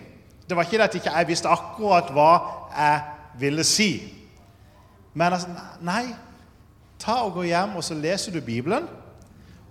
[0.48, 2.31] Det var ikke det at ikke visste akkurat hva
[2.72, 3.00] jeg
[3.40, 3.90] ville si.
[5.14, 5.53] Men altså,
[5.85, 6.07] nei.
[6.98, 8.87] Ta og Gå hjem og så leser du Bibelen.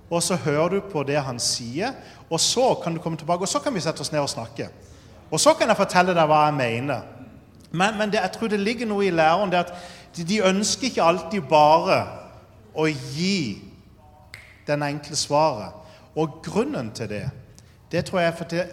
[0.09, 1.95] Og så hører du på det han sier.
[2.29, 4.69] Og så kan du komme tilbake, og så kan vi sette oss ned og snakke.
[5.31, 7.12] Og så kan jeg fortelle deg hva jeg mener.
[7.73, 9.73] Men, men det, jeg tror det ligger noe i læreren det at
[10.29, 12.03] de ønsker ikke alltid bare
[12.77, 13.63] å gi
[14.67, 15.73] den enkle svaret.
[16.15, 17.25] Og grunnen til det,
[17.91, 18.65] det tror jeg for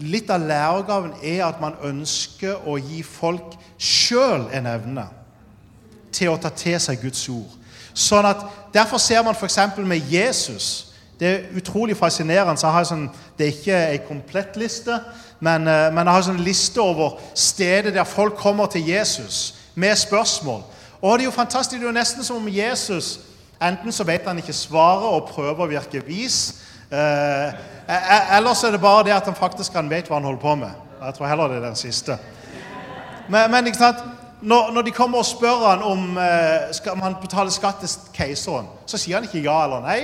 [0.00, 5.04] Litt av læregaven er at man ønsker å gi folk sjøl en evne
[6.14, 7.56] til å ta til seg Guds ord.
[7.94, 9.58] Sånn at, Derfor ser man f.eks.
[9.76, 10.89] med Jesus.
[11.20, 12.56] Det er utrolig fascinerende.
[12.56, 15.00] så jeg har sånn, Det er ikke ei komplett liste,
[15.40, 19.54] men, eh, men jeg har en sånn liste over steder der folk kommer til Jesus
[19.74, 20.62] med spørsmål.
[21.02, 23.18] Og det er jo fantastisk, det er jo nesten som om Jesus
[23.60, 26.54] Enten så vet han ikke svaret og prøver å virke vis,
[26.90, 26.96] eh,
[27.88, 30.24] e-, e-, eller så er det bare det at han faktisk han vet hva han
[30.24, 30.70] holder på med.
[31.02, 32.16] Jeg tror heller det er den siste.
[33.28, 34.00] Men, men ikke sant?
[34.40, 38.72] Når, når, de kommer og spør han om eh, skal man betale skatt til keiseren,
[38.88, 39.98] så sier han ikke ja eller nei,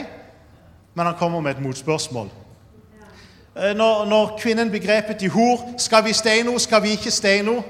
[0.97, 2.31] men han kommer med et motspørsmål.
[3.57, 7.63] Eh, når, når kvinnen begrepet i hor skal vi steine skal vi ikke steine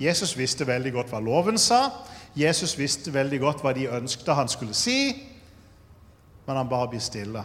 [0.00, 1.90] Jesus visste veldig godt hva loven sa.
[2.36, 5.12] Jesus visste veldig godt hva de ønskte han skulle si,
[6.46, 7.42] men han bare blir stille.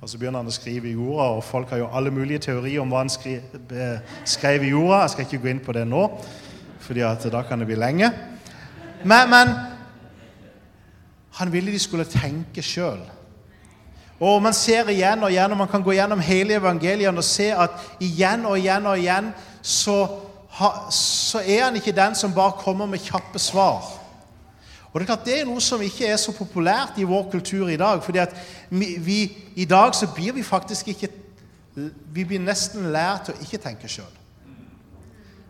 [0.00, 2.82] Og Så begynner han å skrive i jorda, og folk har jo alle mulige teorier
[2.82, 5.04] om hva han skrev i jorda.
[5.04, 6.02] Jeg skal ikke gå inn på det nå,
[6.82, 8.10] for da kan det bli lenge.
[9.04, 9.54] Men, men
[11.38, 13.00] han ville de skulle tenke sjøl.
[14.20, 17.50] Og man ser igjen og igjen, og man kan gå gjennom hele evangeliet og se
[17.52, 19.98] at igjen og igjen og igjen så
[20.90, 23.82] så er han ikke den som bare kommer med kjappe svar.
[24.92, 27.68] Og Det er klart det er noe som ikke er så populært i vår kultur
[27.68, 28.02] i dag.
[28.02, 28.34] fordi at
[28.70, 31.08] vi, vi, I dag så blir vi faktisk ikke
[32.06, 34.12] Vi blir nesten lært til å ikke tenke sjøl.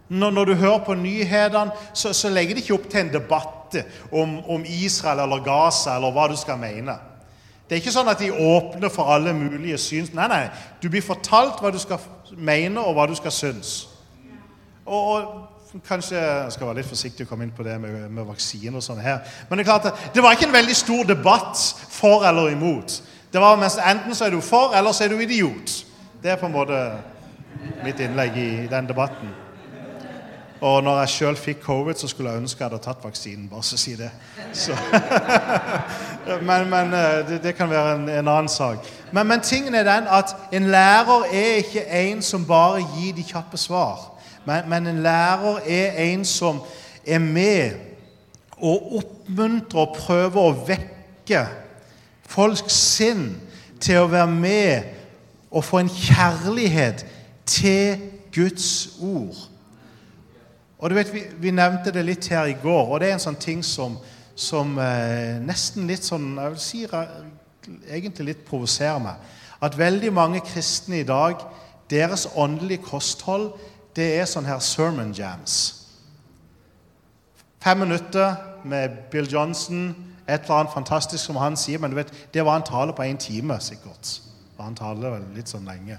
[0.08, 3.76] Når, når, du hører på nyhetene, så, så, legger de ikke opp til en debatt
[4.10, 6.96] om, om, Israel eller Gaza eller hva du skal mene.
[7.68, 10.12] Det er ikke sånn at de åpner for alle mulige syns.
[10.12, 10.44] Nei, nei.
[10.82, 12.02] Du blir fortalt hva du skal
[12.36, 13.74] mene, og hva du skal synes.
[14.84, 18.28] Og, og, kanskje jeg skal være litt forsiktig å komme inn på det med, med
[18.28, 19.24] vaksine og sånn her.
[19.48, 23.00] Men det er klart at det var ikke en veldig stor debatt for eller imot.
[23.32, 25.80] Det var mest, Enten så er du for, eller så er du idiot.
[26.22, 26.78] Det er på en måte
[27.82, 29.32] mitt innlegg i den debatten.
[30.64, 33.48] Og når jeg sjøl fikk covid, så skulle jeg ønske jeg hadde tatt vaksinen.
[33.48, 34.10] bare så si det.
[34.52, 34.72] Så.
[36.48, 38.78] men, men eh, det, det, kan være en, en annen sak.
[39.12, 43.26] Men, men tingen er den at en lærer er ikke en som bare gir de
[43.28, 44.08] kjappe svar.
[44.46, 46.62] Men, men en lærer er en som
[47.06, 47.70] er med
[48.56, 51.46] og oppmuntrer og prøver å vekke
[52.24, 53.34] folks sinn
[53.80, 54.94] til å være med
[55.50, 57.04] og få en kjærlighet
[57.46, 58.00] til
[58.32, 59.50] Guds ord.
[60.84, 63.22] Og du vet, Vi, vi nevnte det litt her i går, og det er en
[63.22, 63.96] sånn ting som,
[64.36, 66.82] som eh, nesten litt sånn Jeg vil si
[67.88, 69.30] egentlig litt provoserer meg.
[69.64, 71.40] At veldig mange kristne i dag,
[71.88, 73.54] deres åndelige kosthold
[73.96, 75.56] det er sånn her sermon jams.
[77.64, 78.36] Fem minutter
[78.68, 79.94] med Bill Johnson,
[80.28, 81.80] et eller annet fantastisk som han sier.
[81.80, 84.18] Men du vet, det var en tale på én time, sikkert.
[84.58, 85.96] Og han taler vel litt sånn lenge.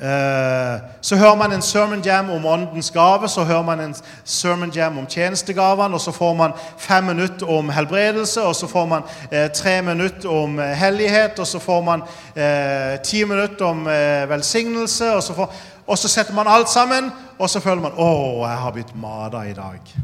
[0.00, 4.70] Eh, Så hører man en sermon jam om åndens gave, så hører man en sermon
[4.70, 9.02] jam om tjenestegavene, og så får man fem minutter om helbredelse, og så får man
[9.32, 12.02] eh, tre minutter om eh, hellighet, og så får man
[12.36, 15.54] eh, ti minutter om eh, velsignelse, og så, får,
[15.86, 19.42] og så setter man alt sammen, og så føler man 'Å, jeg har blitt mata
[19.42, 19.96] i dag'.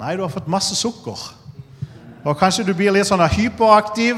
[0.00, 1.34] Nei, du har fått masse sukker.
[2.24, 4.16] Og kanskje du blir litt sånn hyperaktiv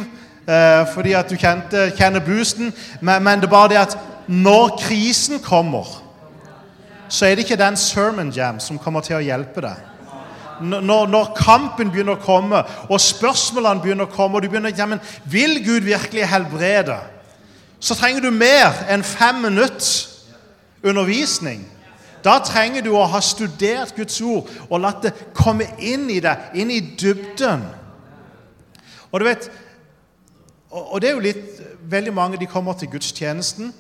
[0.48, 5.40] eh, fordi at du kjenner boosten, men, men det er bare det at når krisen
[5.42, 6.00] kommer,
[7.08, 9.90] så er det ikke den sermon jam som kommer til å hjelpe deg.
[10.64, 14.87] Når, når- kampen begynner å komme, og spørsmålene begynner å komme, og du begynner ja,
[14.87, 16.98] men Vil Gud virkelig helbrede?
[17.80, 20.08] Så trenger du mer enn fem minutter
[20.82, 21.66] undervisning.
[22.24, 26.38] Da trenger du å ha studert Guds ord og latt det komme inn i deg,
[26.54, 27.66] inn i dybden.
[29.12, 29.50] Og du vet,
[30.70, 33.74] og det er jo litt Veldig mange de kommer til gudstjenesten,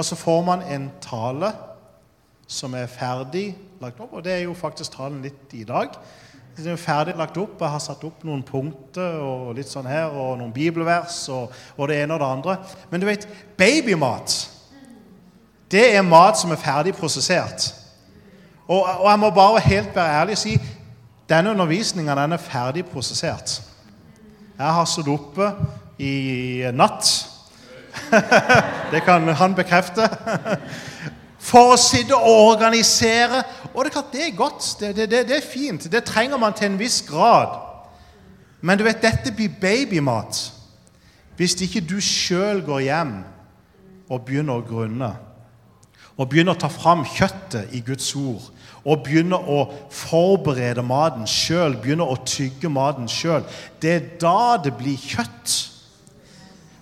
[0.00, 1.52] og så får man en tale
[2.50, 4.14] som er ferdig lagt opp.
[4.16, 5.92] Og det er jo faktisk talen litt i dag.
[6.56, 7.60] Den er ferdig lagt opp.
[7.60, 11.90] Jeg har satt opp noen punkter og litt sånn her, og noen bibelvers og, og
[11.92, 12.56] det ene og det andre.
[12.90, 13.28] Men du vet,
[13.60, 14.38] babymat
[15.70, 17.68] det er mat som er ferdig prosessert.
[18.66, 20.56] Og, og jeg må bare helt være ærlig og si
[21.30, 23.60] denne undervisninga den er ferdig prosessert.
[24.58, 25.52] Jeg har stått oppe
[26.02, 27.29] i natt.
[28.92, 30.06] Det kan han bekrefte.
[31.40, 33.42] For å sitte og organisere.
[33.72, 34.68] Og det er klart, det er godt.
[34.80, 35.88] Det, det, det, er fint.
[35.92, 37.56] Det trenger man til en viss grad.
[38.60, 40.46] Men du vet, dette blir babymat
[41.40, 43.12] hvis ikke du sjøl går hjem
[44.12, 45.08] og begynner å grunne
[46.20, 48.50] og begynner å ta fram kjøttet i Guds ord.
[48.84, 53.46] Og begynner å forberede maten sjøl, begynner å tygge maten sjøl.
[53.80, 55.54] Det er da det blir kjøtt.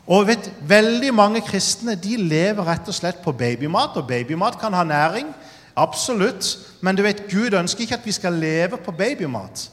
[0.09, 3.97] Og vet, Veldig mange kristne de lever rett og slett på babymat.
[3.97, 5.35] Og babymat kan ha næring,
[5.77, 6.59] absolutt.
[6.81, 9.71] Men du vet, Gud ønsker ikke at vi skal leve på babymat.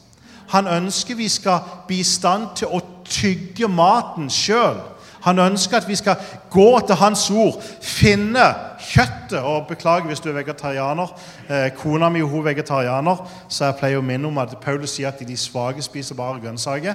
[0.48, 4.78] Han ønsker vi skal bli i stand til å tygge maten sjøl.
[5.26, 6.16] Han ønsker at vi skal
[6.54, 8.44] gå til Hans ord, finne
[8.86, 11.14] kjøttet og Beklager hvis du er vegetarianer.
[11.50, 15.10] Eh, kona mi hun er vegetarianer, så jeg pleier å minne om at Paulus sier
[15.10, 16.94] at de svake spiser bare grønnsaker.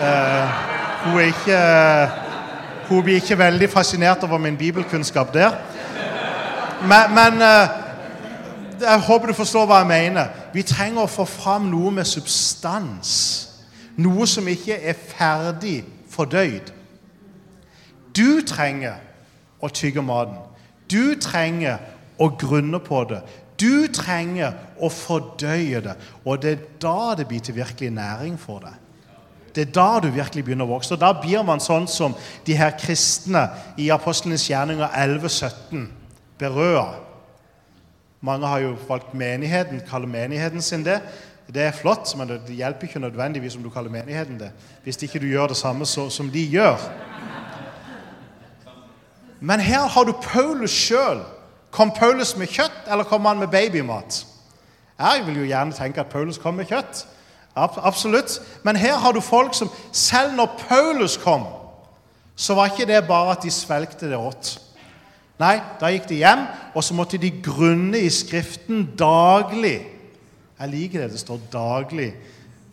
[0.00, 0.64] Eh,
[1.04, 1.60] hun, er ikke,
[2.88, 5.56] hun blir ikke veldig fascinert over min bibelkunnskap der.
[6.82, 7.68] Men, men eh,
[8.80, 10.28] jeg håper du forstår hva jeg mener.
[10.54, 13.14] Vi trenger å få fram noe med substans.
[13.96, 16.72] Noe som ikke er ferdig fordøyd.
[18.14, 19.00] Du trenger
[19.62, 20.38] å tygge maten.
[20.90, 21.80] Du trenger
[22.20, 23.22] å grunne på det.
[23.60, 25.96] Du trenger å fordøye det.
[26.26, 28.83] Og det er da det blir til virkelig næring for deg.
[29.54, 30.96] Det er da du virkelig begynner å vokse.
[30.96, 33.46] Og da blir man sånn som de her kristne
[33.78, 35.84] i Apostlenes gjerninger 11-17.
[36.38, 36.88] Berøa.
[38.24, 40.98] Mange har jo valgt menigheten, kaller menigheten sin det.
[41.46, 44.48] Det er flott, men det hjelper ikke nødvendigvis om du kaller menigheten det,
[44.82, 46.80] hvis ikke du gjør det samme så, som de gjør.
[49.40, 51.20] Men her har du Paulus sjøl.
[51.70, 54.22] Kom Paulus med kjøtt, eller kom han med babymat?
[54.98, 57.04] Jeg vil jo gjerne tenke at Paulus kom med kjøtt.
[57.56, 58.40] Ab- Absolutt.
[58.64, 61.44] Men her har du folk som Selv når Paulus kom,
[62.36, 64.56] så var ikke det bare at de svelgte det rått.
[65.38, 69.80] Nei, da gikk de hjem, og så måtte de grunne i Skriften daglig.
[70.60, 72.12] Jeg liker det det står 'daglig'.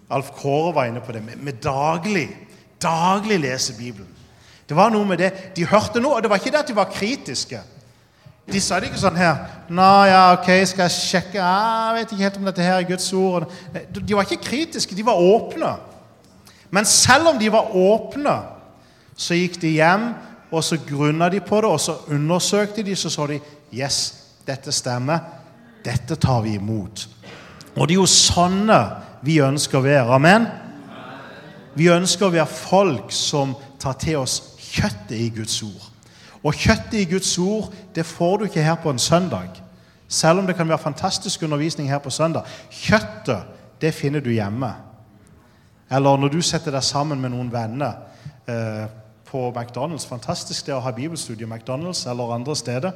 [0.10, 2.30] Alf Kåre var inne på det med, med daglig.
[2.82, 4.08] Daglig lese Bibelen.
[4.70, 5.56] Det var noe med det.
[5.56, 7.60] De hørte noe, og det var ikke det at de var kritiske.
[8.52, 9.38] De sa det ikke sånn her
[9.72, 13.08] Nå, ja, ok, skal jeg sjekke Jeg vet ikke helt om dette her er Guds
[13.16, 13.46] ord.
[13.72, 15.70] De var ikke kritiske, de var åpne.
[16.72, 18.34] Men selv om de var åpne,
[19.16, 20.10] så gikk de hjem,
[20.52, 23.40] og så grunna de på det, og så undersøkte de, så så de
[23.72, 24.00] Yes,
[24.48, 25.20] dette stemmer.
[25.86, 27.06] Dette tar vi imot.
[27.78, 28.80] Og det er jo sånne
[29.24, 30.18] vi ønsker å være.
[30.18, 30.48] Amen?
[31.80, 35.91] Vi ønsker å være folk som tar til oss kjøttet i Guds ord.
[36.44, 39.62] Og kjøttet i Guds ord det får du ikke her på en søndag.
[40.08, 42.48] Selv om det kan være fantastisk undervisning her på søndag.
[42.70, 43.44] Kjøttet
[43.82, 44.74] det finner du hjemme.
[45.92, 47.94] Eller når du setter deg sammen med noen venner
[48.48, 48.86] eh,
[49.32, 50.08] på McDonald's.
[50.08, 52.96] Fantastisk det å ha bibelstudie i McDonald's eller andre steder.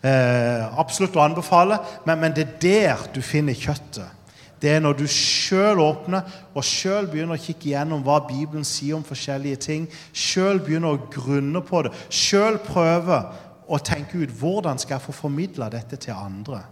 [0.00, 4.17] Eh, absolutt å anbefale, men, men det er der du finner kjøttet.
[4.62, 8.96] Det er når du sjøl åpner og sjøl begynner å kikke gjennom hva Bibelen sier
[8.96, 9.86] om forskjellige ting.
[10.12, 11.92] Sjøl begynner å grunne på det.
[12.10, 13.28] Sjøl prøver
[13.68, 16.62] å tenke ut hvordan skal jeg få formidla dette til andre.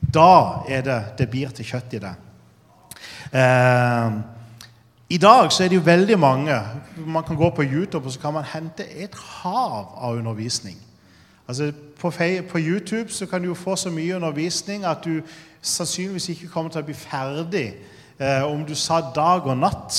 [0.00, 2.14] Da er det det blir til kjøtt i det.
[3.32, 4.16] Eh,
[5.14, 6.54] I dag så er det jo veldig mange
[6.96, 10.76] Man kan gå på YouTube og så kan man hente et hav av undervisning.
[11.48, 12.10] Altså, på,
[12.50, 15.20] på YouTube så kan du jo få så mye undervisning at du
[15.64, 17.66] sannsynligvis ikke kommer til å bli ferdig
[18.18, 19.98] eh, om du sa dag og natt.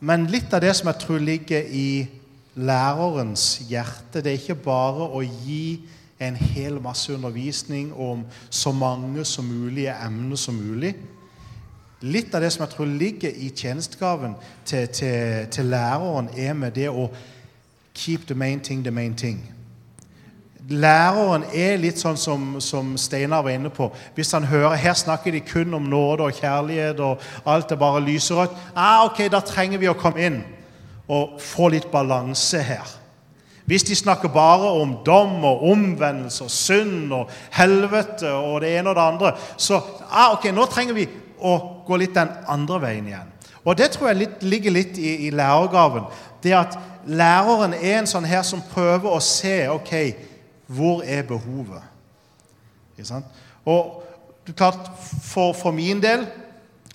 [0.00, 2.06] Men litt av det som jeg tror ligger i
[2.56, 5.80] lærerens hjerte, det er ikke bare å gi
[6.20, 10.94] en hel masse undervisning om så mange som mulige emner som mulig.
[12.04, 16.76] Litt av det som jeg tror ligger i tjenestegaven til, til, til læreren, er med
[16.76, 17.08] det å
[17.96, 19.55] keep the main thing the main thing.
[20.66, 23.86] Læreren er litt sånn som, som Steinar var inne på.
[24.16, 28.02] Hvis han hører her snakker de kun om nåde og kjærlighet, og alt er bare
[28.02, 30.40] lyserødt, ah, ok, da trenger vi å komme inn
[31.06, 32.96] og få litt balanse her.
[33.66, 38.90] Hvis de snakker bare om dom og omvendelse og synd og helvete og det ene
[38.90, 41.06] og det andre, så ah, ok, nå trenger vi
[41.42, 41.56] å
[41.86, 43.32] gå litt den andre veien igjen.
[43.66, 46.06] Og det tror jeg litt, ligger litt i, i lærergaven.
[46.42, 49.94] Det at læreren er en sånn her som prøver å se ok,
[50.66, 51.82] hvor er behovet.
[53.64, 54.02] Og
[54.56, 54.90] klart,
[55.22, 56.26] for, for min del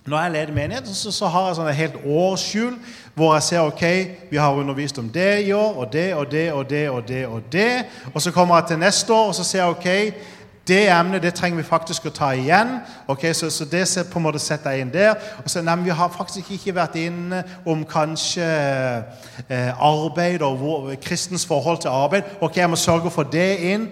[0.06, 2.74] når jeg leder menighet, så, så har jeg sånn et helt årsskjul
[3.14, 3.84] hvor jeg ser ok,
[4.32, 7.26] vi har undervist om det i år, og det og det og det og det.
[7.28, 7.86] Og det.
[8.14, 10.24] Og så kommer jeg til neste år og så ser jeg ok,
[10.68, 12.80] det emnet det trenger vi faktisk å ta igjen.
[13.08, 15.16] ok, Så, så det på en måte setter jeg inn der.
[15.44, 18.46] Og så, nei, Vi har faktisk ikke vært inne om kanskje
[19.50, 22.24] eh, arbeid og hvor, kristens forhold til arbeid.
[22.42, 23.92] Ok, Jeg må sørge for det inn.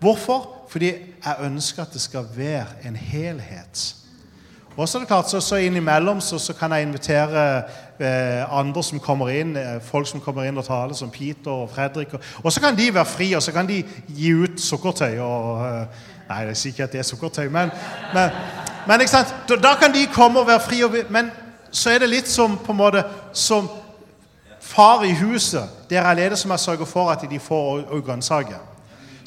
[0.00, 0.66] Hvorfor?
[0.68, 3.94] Fordi jeg ønsker at det skal være en helhet.
[4.76, 7.62] Og så er det klart, så, så innimellom så, så kan jeg invitere
[8.00, 12.08] andre som kommer inn, eh, folk som kommer inn og taler, som Peter og Fredrik.
[12.44, 15.18] Og så kan de være fri, og så kan de gi ut sukkertøy.
[15.18, 15.66] og...
[15.66, 15.86] Eh,
[16.28, 17.70] nei, jeg sier ikke at det er sukkertøy, men,
[18.14, 18.30] men,
[18.86, 19.34] men ikke sant?
[19.48, 20.80] Da, da kan de komme og være fri.
[20.82, 21.30] Og, men
[21.70, 23.68] så er det litt som på en måte, som
[24.60, 28.04] far i huset, Det er alene som jeg sørger for at de får og- og
[28.04, 28.58] grønnsaker.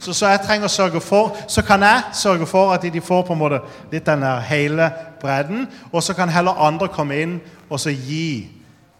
[0.01, 3.21] Så, så jeg trenger å sørge for, så kan jeg sørge for at de får
[3.27, 3.59] på en måte
[3.91, 4.91] litt den der hele
[5.21, 5.67] bredden.
[5.91, 8.47] Og så kan heller andre komme inn og så gi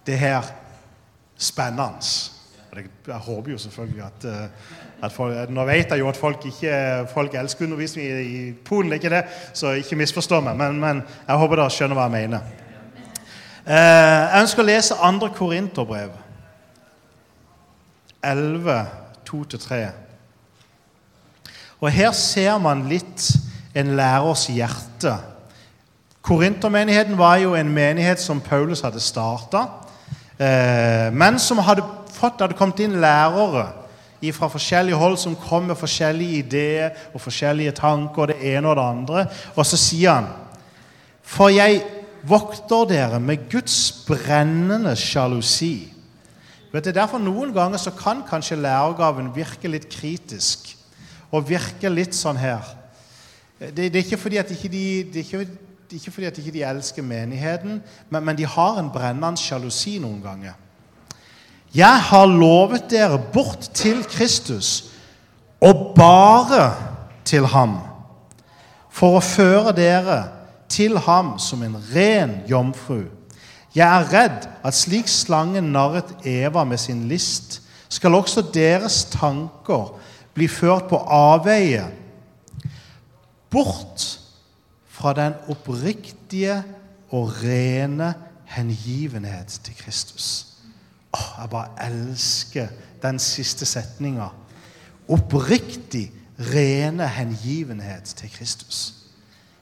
[0.09, 0.49] det her
[1.37, 2.05] spennende.
[3.07, 4.47] Jeg håper jo selvfølgelig at, eh,
[5.01, 8.93] at folk, Nå vet jeg jo at folk ikke folk elsker undervisning i, i Polen,
[8.93, 10.57] ikke det, så ikke misforstå meg.
[10.57, 12.51] Men, men jeg håper dere skjønner hva jeg mener.
[13.65, 15.31] Eh, jeg ønsker å lese 2.
[15.37, 16.13] Korinterbrev
[18.25, 18.77] 11,
[19.29, 19.81] 2-3.
[21.79, 23.29] Og her ser man litt
[23.77, 25.15] en lærers hjerte.
[26.21, 29.63] Korintermenigheten var jo en menighet som Paulus hadde starta,
[30.39, 31.83] men som hadde
[32.15, 33.65] fått, hadde kommet inn lærere
[34.35, 38.75] fra forskjellige hold som kom med forskjellige ideer og forskjellige tanker, og det ene og
[38.75, 39.25] det andre.
[39.55, 40.29] Og så sier han
[41.23, 41.83] For jeg
[42.27, 45.91] vokter dere med Guds brennende sjalusi.
[46.73, 50.75] Vet du, derfor Noen ganger så kan kanskje lærergaven virke litt kritisk
[51.31, 52.65] og virke litt sånn her.
[53.59, 56.51] Det, det er ikke fordi at ikke de, det er ikke, ikke fordi at ikke
[56.51, 60.53] de elsker menigheten, men, men de har en brennende sjalusi noen ganger.
[61.75, 64.91] Jeg har lovet dere bort til Kristus,
[65.61, 66.73] og bare
[67.25, 67.77] til ham,
[68.89, 70.19] for å føre dere
[70.69, 73.03] til ham som en ren jomfru.
[73.75, 79.93] Jeg er redd at slik slangen narret Eva med sin list, skal også deres tanker
[80.33, 81.85] bli ført på avveie,
[83.49, 84.18] bort
[84.99, 86.63] fra den oppriktige
[87.09, 88.13] og rene
[88.45, 90.47] hengivenhet til Kristus.
[91.13, 92.67] Åh, jeg bare elsker
[93.01, 94.27] den siste setninga.
[95.07, 98.93] Oppriktig, rene hengivenhet til Kristus.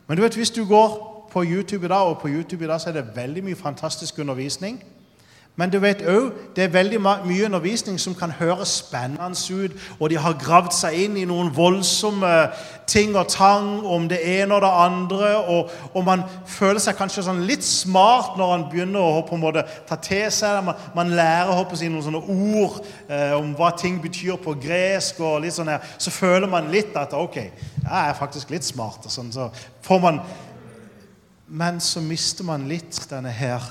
[0.08, 2.82] Men du vet, hvis du går på YouTube i dag, og på YouTube i dag
[2.82, 4.84] så er det veldig mye fantastisk undervisning.
[5.58, 10.12] Men du vet òg det er veldig mye undervisning som kan høres spennende ut, og
[10.12, 12.30] de har gravd seg inn i noen voldsomme
[12.88, 17.26] ting og tang om det ene og det andre, og, og man føler seg kanskje
[17.26, 20.62] sånn litt smart når man begynner å på en måte ta til seg det.
[20.70, 22.78] Man, man lærer å si, noen sånne ord
[23.10, 25.90] eh, om hva ting betyr på gresk, og litt sånn her.
[25.98, 29.10] Så føler man litt at ok, jeg er faktisk litt smart.
[29.10, 29.50] og sånn, så
[29.82, 30.22] får man
[31.48, 33.64] Men så mister man litt denne her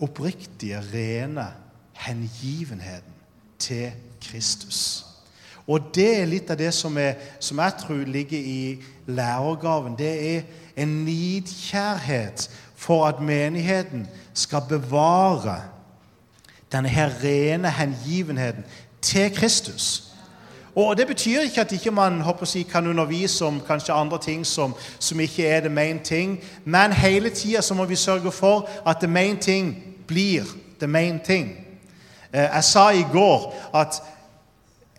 [0.00, 1.46] oppriktige, rene
[1.92, 3.12] hengivenheten
[3.58, 3.90] til
[4.22, 5.04] Kristus.
[5.68, 9.98] Og det er litt av det som, er, som jeg tror ligger i lærergaven.
[9.98, 10.42] Det er
[10.76, 15.60] en nidkjærhet for at menigheten skal bevare
[16.72, 18.64] denne her rene hengivenheten
[19.02, 20.04] til Kristus.
[20.74, 22.22] Og Det betyr ikke at ikke man
[22.54, 26.92] ikke kan undervise om kanskje andre ting som, som ikke er the main thing, men
[26.92, 30.44] hele tida må vi sørge for at the main thing blir
[30.80, 31.66] the main thing.
[32.32, 34.02] Eh, Jeg sa i går at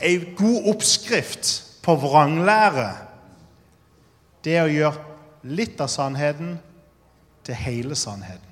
[0.02, 2.94] En god oppskrift på vranglære,
[4.44, 4.96] det er å gjøre
[5.44, 6.54] litt av sannheten
[7.44, 8.48] til hele sannheten.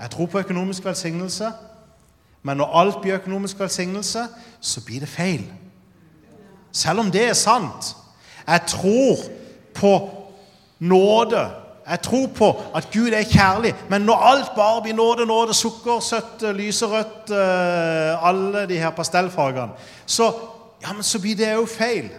[0.00, 1.52] Jeg tror på økonomisk velsignelse,
[2.42, 4.26] men når alt blir økonomisk velsignelse,
[4.60, 5.46] så blir det feil.
[6.72, 7.96] Selv om det er sant.
[8.46, 9.16] Jeg tror
[9.74, 10.10] på
[10.78, 11.50] nåde.
[11.90, 13.74] Jeg tror på at Gud er kjærlig.
[13.88, 19.72] Men når alt bare blir nåde, nåde, sukker, søtt, lyserødt, eh, alle de her pastellfargene,
[20.06, 20.32] så,
[20.82, 22.10] ja, så blir det jo feil.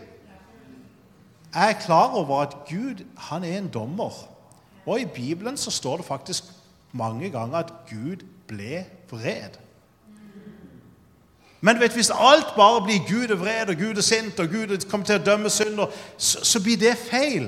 [1.55, 4.13] Jeg er klar over at Gud han er en dommer.
[4.85, 6.43] Og i Bibelen så står det faktisk
[6.91, 9.57] mange ganger at Gud ble vred.
[11.61, 14.89] Men vet, hvis alt bare blir Gud er vred, og Gud er sint, og Gud
[14.89, 17.47] kommer til å dømme synder, så, så, blir det feil.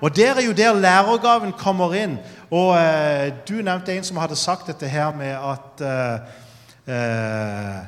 [0.00, 2.18] Og der er jo der lærergaven kommer inn.
[2.50, 7.84] Og eh, Du nevnte en som hadde sagt dette her med at eh, eh,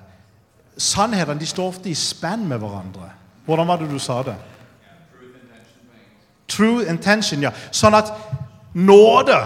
[0.78, 3.10] sannhetene de står ofte i spenn med hverandre.
[3.44, 4.36] Hvordan var det du sa det?
[6.48, 7.52] True intention, ja.
[7.72, 8.12] Sånn at
[8.74, 9.36] nåde,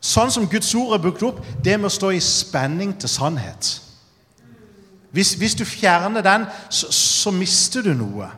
[0.00, 3.72] sånn som Guds ord er bygd opp, det må stå i spenning til sannhet.
[5.12, 8.30] Hvis, hvis du fjerner den, så, så mister du noe.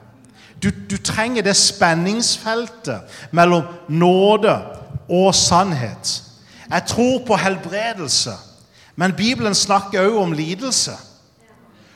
[0.65, 4.55] Du, du, trenger det spenningsfeltet mellom nåde
[5.13, 6.23] og sannhet.
[6.71, 8.33] Jeg tror på helbredelse,
[8.97, 10.93] men Bibelen snakker også om lidelse.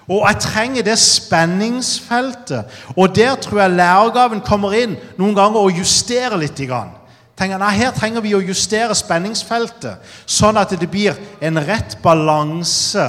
[0.09, 2.64] Og jeg trenger det spenningsfeltet.
[2.97, 6.61] Og der tror jeg lærergaven kommer inn noen ganger og justerer litt.
[6.69, 6.93] Grann.
[7.37, 13.05] Tenker, nei, Her trenger vi å justere spenningsfeltet, sånn at det blir en rett balanse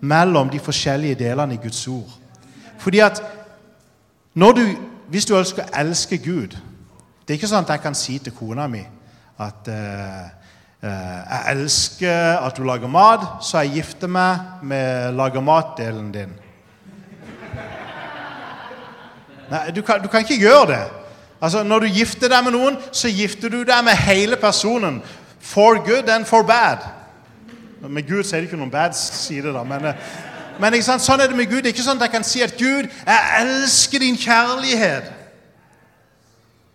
[0.00, 2.10] mellom de forskjellige delene i Guds ord.
[2.78, 3.22] Fordi at
[4.38, 4.64] du,
[5.08, 6.56] Hvis du ønsker å elske Gud
[7.24, 8.84] Det er ikke sånn at jeg kan si til kona mi
[9.38, 10.22] at uh,
[10.82, 16.32] uh, jeg elsker at du lager mat, så jeg gifter meg med lager mat-delen din.
[19.48, 20.80] Nei, du kan, du kan, ikke gjøre det.
[21.40, 24.98] Altså, Når du gifter deg med noen, så gifter du deg med hele personen.
[25.38, 26.82] For good and for bad.
[27.88, 29.62] Med Gud så er det ikke noen bad side, da.
[29.62, 29.94] Men, eh,
[30.60, 31.62] men sånn er det med Gud.
[31.62, 35.12] Det er ikke sånn at jeg kan si at 'Gud, jeg elsker din kjærlighet'.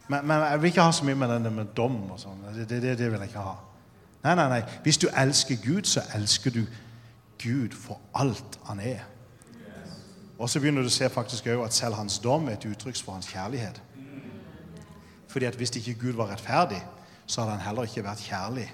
[0.07, 2.43] Men, men jeg vil ikke ha så mye med denne med dom og sånn.
[2.55, 3.55] Det, det, det, vil jeg ikke ha.
[4.23, 4.61] Nei, nei, nei.
[4.83, 6.65] Hvis du elsker Gud, så elsker du
[7.43, 9.01] Gud for alt han er.
[10.37, 12.99] Og så begynner du å se faktisk også at selv hans dom er et uttrykk
[13.03, 13.81] for hans kjærlighet.
[15.27, 16.83] Fordi at Hvis ikke Gud var rettferdig,
[17.25, 18.67] så hadde han heller ikke vært kjærlig.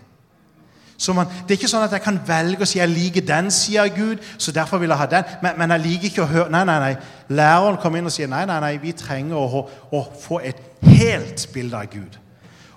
[1.07, 3.47] Man, det er ikke sånn at jeg kan velge å si jeg liker den
[3.79, 5.29] av Gud, så derfor vil jeg ha den.
[5.41, 6.95] Men, men, jeg liker ikke å høre Nei, nei, nei.
[7.29, 9.63] Læreren kommer inn og sier nei, nei, nei, vi trenger å,
[9.95, 12.19] å få et helt bilde av Gud.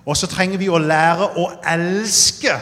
[0.07, 2.55] Og så trenger vi å lære å elske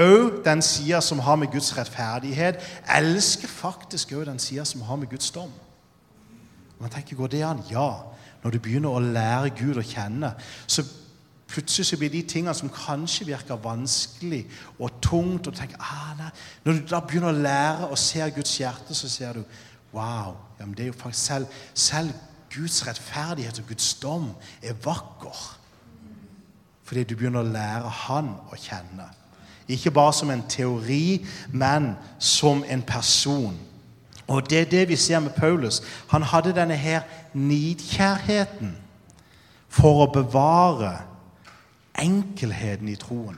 [0.00, 2.60] òg den sida som har med Guds rettferdighet.
[2.96, 5.50] Elske faktisk òg den sida som har med Guds dom.
[6.80, 7.64] Man tenker, Går det an?
[7.70, 7.90] Ja.
[8.42, 10.32] Når du begynner å lære Gud å kjenne,
[10.66, 10.84] så
[11.50, 14.44] Plutselig så blir de tingene som kanskje virker vanskelig
[14.78, 16.30] og tungt og tenker, ah, nei.
[16.64, 19.44] Når du da begynner å lære og ser Guds hjerte, så ser du
[19.92, 20.36] Wow.
[20.60, 22.12] Ja, det er jo faktisk selv, selv
[22.54, 24.28] Guds rettferdighet og Guds dom
[24.62, 25.56] er vakker.
[26.84, 29.08] Fordi du begynner å lære Han å kjenne.
[29.70, 33.58] Ikke bare som en teori, men som en person.
[34.26, 35.82] Og det er det vi ser med Paulus.
[36.08, 37.02] Han hadde denne her
[37.34, 38.76] nidkjærheten
[39.68, 41.09] for å bevare
[42.00, 43.36] enkelheten i troen.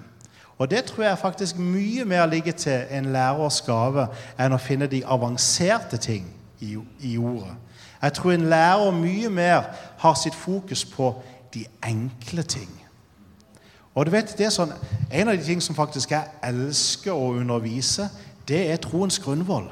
[0.59, 4.07] Og Det tror jeg faktisk mye mer ligger til en lærers gave
[4.39, 6.29] enn å finne de avanserte ting
[6.61, 7.57] i, i ordet.
[8.03, 9.63] Jeg tror en lærer mye mer
[9.99, 11.15] har sitt fokus på
[11.55, 12.71] de enkle ting.
[13.95, 14.73] Og du vet, det er sånn,
[15.11, 18.09] En av de ting som faktisk jeg elsker å undervise,
[18.49, 19.69] det er troens grunnvoll.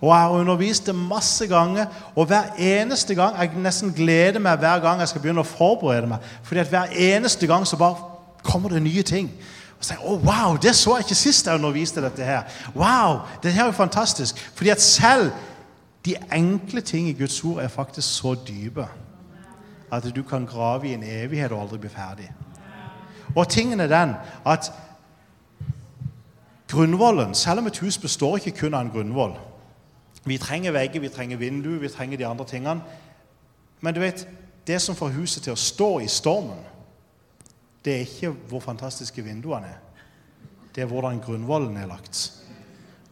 [0.00, 1.86] Og jeg har undervist det masse ganger,
[2.16, 6.06] og hver eneste gang Jeg nesten gleder meg hver gang jeg skal begynne å forberede
[6.06, 6.18] meg.
[6.42, 7.96] fordi at hver eneste gang så bare
[8.42, 9.32] kommer det nye ting.
[9.78, 12.42] Og så, oh, wow, Det så jeg ikke sist jeg underviste dette her.
[12.74, 14.50] Wow, det her er jo fantastisk.
[14.54, 15.30] Fordi at selv
[16.04, 18.86] de enkle ting i Guds ord er faktisk så dype
[19.92, 22.32] at du kan grave i en evighet og aldri bli ferdig.
[23.36, 24.14] Og tingen er den
[24.46, 24.72] at
[26.68, 29.36] grunnvollen, selv om et hus består ikke kun av en grunnvoll
[30.28, 32.80] vi trenger vegger, vi trenger vinduer, vi trenger de andre tingene.
[33.80, 34.26] Men du vet,
[34.66, 36.64] det som får huset til å stå i stormen,
[37.84, 39.78] det er ikke hvor fantastiske vinduene er.
[40.74, 42.32] Det er hvordan grunnvollen er lagt.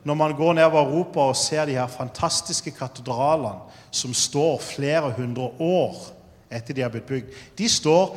[0.06, 5.48] Når man går nedover Europa og ser de her fantastiske katedralene som står flere hundre
[5.58, 5.96] år
[6.52, 8.12] etter de har blitt bygd De står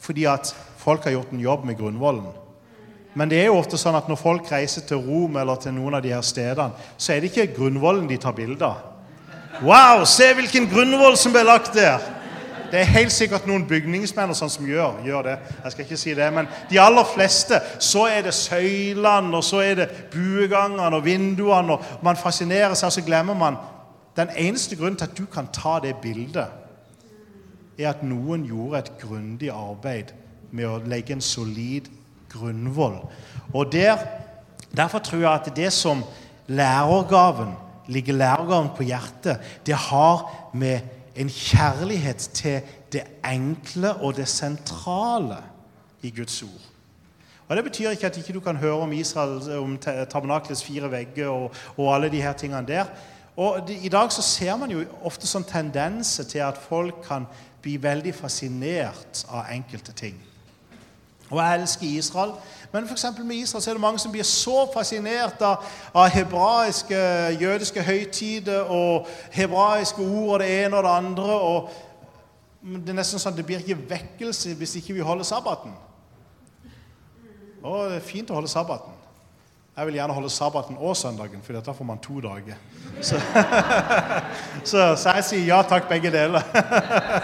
[0.00, 2.26] fordi at folk har gjort en jobb med grunnvollen.
[3.14, 5.98] Men det er jo ofte sånn at når folk reiser til Rom eller til noen
[5.98, 8.86] av de her stedene, så er det ikke grunnvollen de tar bilde av.
[9.60, 12.00] Wow, se hvilken grunnvoll som ble lagt der!
[12.70, 15.36] Det er helt sikkert noen bygningsmenn og sånn som gjør, gjør, det.
[15.64, 19.64] Jeg skal ikke si det, Men de aller fleste så er det søylene, og så
[19.64, 21.72] er det buegangene og vinduene.
[21.72, 23.58] og Man fascinerer seg, og så glemmer man
[24.16, 26.46] Den eneste grunnen til at du kan ta det bildet,
[27.78, 30.10] er at noen gjorde et grundig arbeid
[30.50, 31.86] med å legge en solid
[32.32, 32.98] grunnvoll.
[33.54, 33.96] Og der,
[34.76, 36.04] Derfor tror jeg at det som
[36.46, 37.54] lærergaven
[37.86, 40.80] ligger lærergaven på hjertet, det har med
[41.16, 42.60] en kjærlighet til
[42.92, 43.02] det
[43.32, 45.36] enkle og det sentrale
[46.02, 46.66] i Guds ord.
[47.48, 51.28] Og Det betyr ikke at ikke du kan høre om Israel, om tabernaklets fire vegger
[51.28, 52.84] og, og, alle de her tingene der.
[53.36, 57.26] Og de, I dag så ser man jo ofte sånn tendenser til at folk kan
[57.62, 60.29] bli veldig fascinert av enkelte ting.
[61.30, 62.32] Og jeg elsker Israel.
[62.72, 65.64] Men for med Israel så er det mange som blir så fascinert av,
[65.94, 66.96] av hebraiske,
[67.40, 71.40] jødiske høytider og hebraiske ord og det ene og det andre.
[71.40, 71.70] og
[72.62, 75.74] Det er nesten sånn at det blir ikke vekkelse hvis ikke vi holder sabbaten.
[77.62, 78.94] Og det er fint å holde sabbaten.
[79.76, 82.54] Jeg vil gjerne holde sabbaten og søndagen, for da får man to dager.
[83.00, 83.20] Så,
[84.70, 86.42] så, så jeg sier ja takk, begge deler.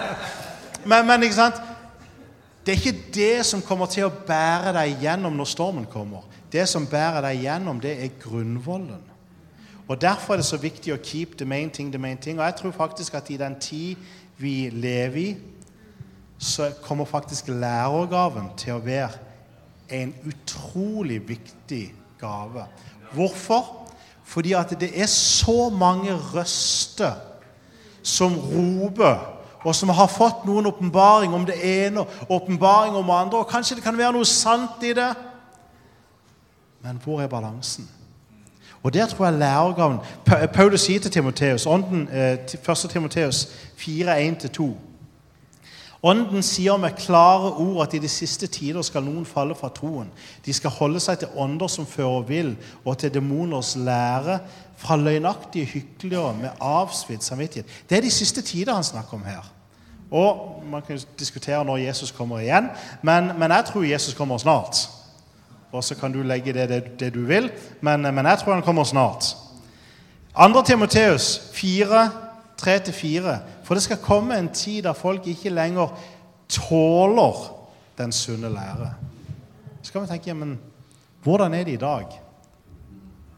[0.91, 1.59] men, men ikke sant?
[2.67, 6.25] Det er ikke det som kommer til å bære deg gjennom når stormen kommer.
[6.51, 9.05] Det som bærer deg gjennom, det er grunnvollen.
[9.87, 12.41] Og Derfor er det så viktig å keep the main thing the main thing.
[12.41, 13.97] Og jeg tror faktisk at i den tid
[14.39, 15.37] vi lever i,
[16.39, 19.14] så kommer faktisk lærergaven til å være
[19.95, 22.67] en utrolig viktig gave.
[23.12, 23.87] Hvorfor?
[24.27, 27.14] Fordi at det er så mange røster
[28.03, 29.36] som roper
[29.67, 33.39] og som har fått noen åpenbaring om det ene og åpenbaring om det andre.
[33.39, 35.11] Og kanskje det kan være noe sant i det.
[36.87, 37.89] Men hvor er balansen?
[38.83, 39.99] Og Der tror jeg lærergaven
[40.55, 42.55] Paulus sier til Timoteus, ånden, 1.
[42.69, 43.49] Eh, Timoteus
[43.79, 44.71] 4.1-2
[46.03, 50.12] Ånden sier med klare ord at i de siste tider skal noen falle fra troen.
[50.45, 52.53] De skal holde seg til ånder som fører vill,
[52.85, 54.39] og til demoners lære,
[54.77, 57.71] fra løgnaktige hyklere med avsvidd samvittighet.
[57.91, 59.56] Det er de siste tider han snakker om her.
[60.11, 62.69] Og Man kan diskutere når Jesus kommer igjen,
[63.03, 64.89] men, men jeg tror Jesus kommer snart.
[65.73, 67.51] Og så kan du legge det, det, det du vil,
[67.81, 69.37] men, men, jeg tror han kommer snart.
[70.55, 70.63] 2.
[70.63, 72.11] Timoteus 4,
[72.63, 73.37] 3-4.
[73.65, 75.99] For det skal komme en tid der folk ikke lenger
[76.49, 77.53] tåler
[77.99, 78.95] den sunne lære.
[79.83, 80.59] Så kan vi tenke men
[81.23, 82.07] hvordan er det i dag?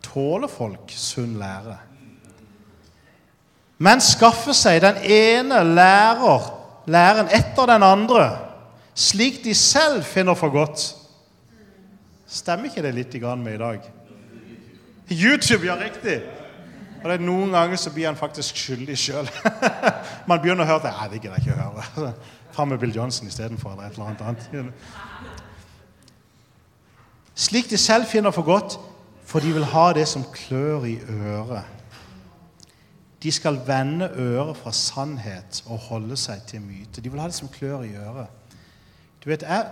[0.03, 1.77] Tåler folk sunn lære?
[3.79, 6.49] Men skaffe seg den ene lærer,
[6.89, 8.31] læren etter den andre,
[8.95, 10.95] slik de selv finner for godt.
[12.29, 13.81] Stemmer ikke det litt med i dag?
[15.11, 16.21] YouTube, ja, riktig.
[16.99, 19.29] Og det er Noen ganger så blir han faktisk skyldig sjøl.
[20.29, 20.93] Man begynner å høre det.
[20.99, 22.13] Nei, det gidder jeg ikke å høre.
[22.57, 23.77] Fram med Bill Johnson istedenfor.
[23.77, 24.75] Eller et eller annet.
[27.39, 28.81] Slik de selv finner for godt,
[29.29, 31.78] for de vil ha det som klør i øret.
[33.23, 37.01] De skal vende øret fra sannhet og holde seg til myte.
[37.01, 38.27] De vil ha det som klør i øret.
[39.25, 39.67] Du vet, jeg,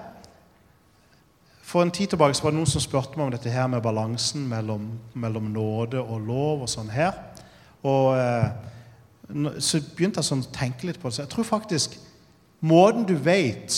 [1.63, 3.83] For en tid tilbake så var det noen som spurte meg om dette her med
[3.83, 4.85] balansen mellom,
[5.15, 6.63] mellom nåde og lov.
[6.63, 7.13] og sånn her.
[7.83, 8.51] Og eh,
[9.59, 11.15] Så begynte jeg sånn å tenke litt på det.
[11.15, 11.99] Så jeg tror faktisk
[12.61, 13.75] måten du vet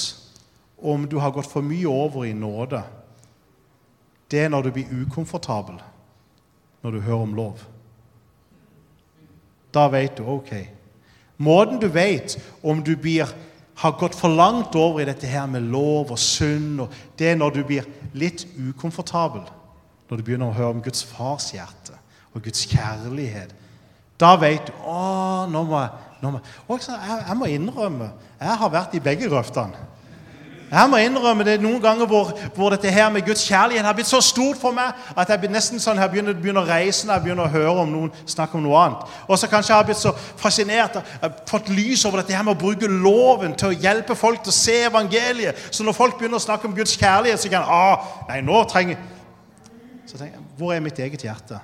[0.79, 2.83] om du har gått for mye over i nåde,
[4.31, 5.81] det er når du blir ukomfortabel
[6.83, 7.65] når du hører om lov.
[9.79, 10.51] Da vet du OK.
[11.39, 12.35] Måten du vet
[12.67, 13.29] om du blir,
[13.79, 17.39] har gått for langt over i dette her med lov og synd, og det er
[17.39, 17.87] når du blir
[18.19, 19.45] litt ukomfortabel.
[20.09, 21.95] Når du begynner å høre om Guds fars hjerte
[22.35, 23.55] og Guds kjærlighet.
[24.19, 26.43] Da vet du å, nå må jeg, nå må,
[26.75, 26.99] jeg,
[27.29, 29.87] jeg må innrømme jeg har vært i begge grøftene.
[30.69, 34.11] Jeg må innrømme det noen ganger hvor, hvor, dette her med Guds kjærlighet har blitt
[34.11, 37.25] så stort for meg at jeg nesten sånn, jeg begynner, begynner, å reise når jeg
[37.25, 39.07] begynner å høre om noen snakke om noe annet.
[39.25, 42.53] Og så kanskje jeg har blitt så fascinert og fått lys over dette her med
[42.53, 45.65] å bruke loven til å hjelpe folk til å se evangeliet.
[45.71, 48.61] Så når folk begynner å snakke om Guds kjærlighet, så kan jeg ah, nei, nå
[48.69, 49.01] trenger
[50.09, 51.63] Så tenker jeg, Hvor er mitt eget hjerte?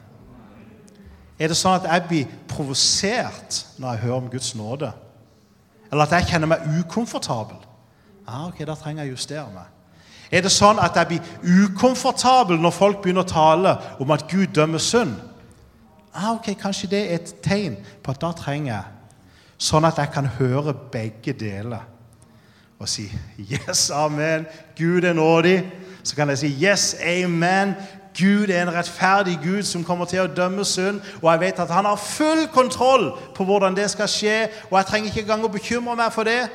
[1.38, 4.92] Er det sånn at jeg blir provosert når jeg hører om Guds nåde?
[5.90, 7.60] Eller at jeg kjenner meg ukomfortabel?
[8.26, 9.70] Ah, ok, Da trenger jeg justere meg.
[10.32, 14.46] Er det sånn at jeg blir ukomfortabel når folk begynner å tale om at Gud
[14.56, 15.14] dømmer synd?
[16.14, 18.84] Ah, ok, Kanskje det er et tegn på at da trenger jeg
[19.58, 21.84] Sånn at jeg kan høre begge deler
[22.78, 23.06] og si
[23.38, 24.46] Yes, amen.
[24.76, 25.62] Gud er nådig.
[26.02, 27.74] så kan jeg si yes, amen.
[28.18, 31.00] Gud er en rettferdig Gud som kommer til å dømme synd.
[31.22, 34.48] Og jeg vet at han har full kontroll på hvordan det skal skje.
[34.70, 36.48] Og jeg trenger ikke engang å bekymre meg for det.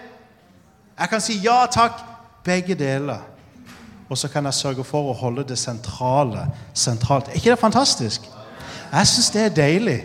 [0.99, 2.01] Jeg kan si ja takk,
[2.43, 3.19] begge deler.
[4.09, 7.29] Og så kan jeg sørge for å holde det sentrale sentralt.
[7.29, 8.25] Er ikke det fantastisk?
[8.91, 9.99] Jeg syns det er deilig.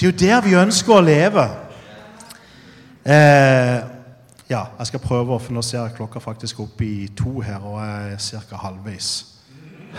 [0.00, 1.44] Det er jo der vi ønsker å leve.
[3.04, 3.78] Eh,
[4.48, 7.78] ja, jeg skal prøve, for nå ser jeg klokka faktisk opp i to her, og
[7.84, 8.56] jeg er ca.
[8.64, 9.10] halvveis.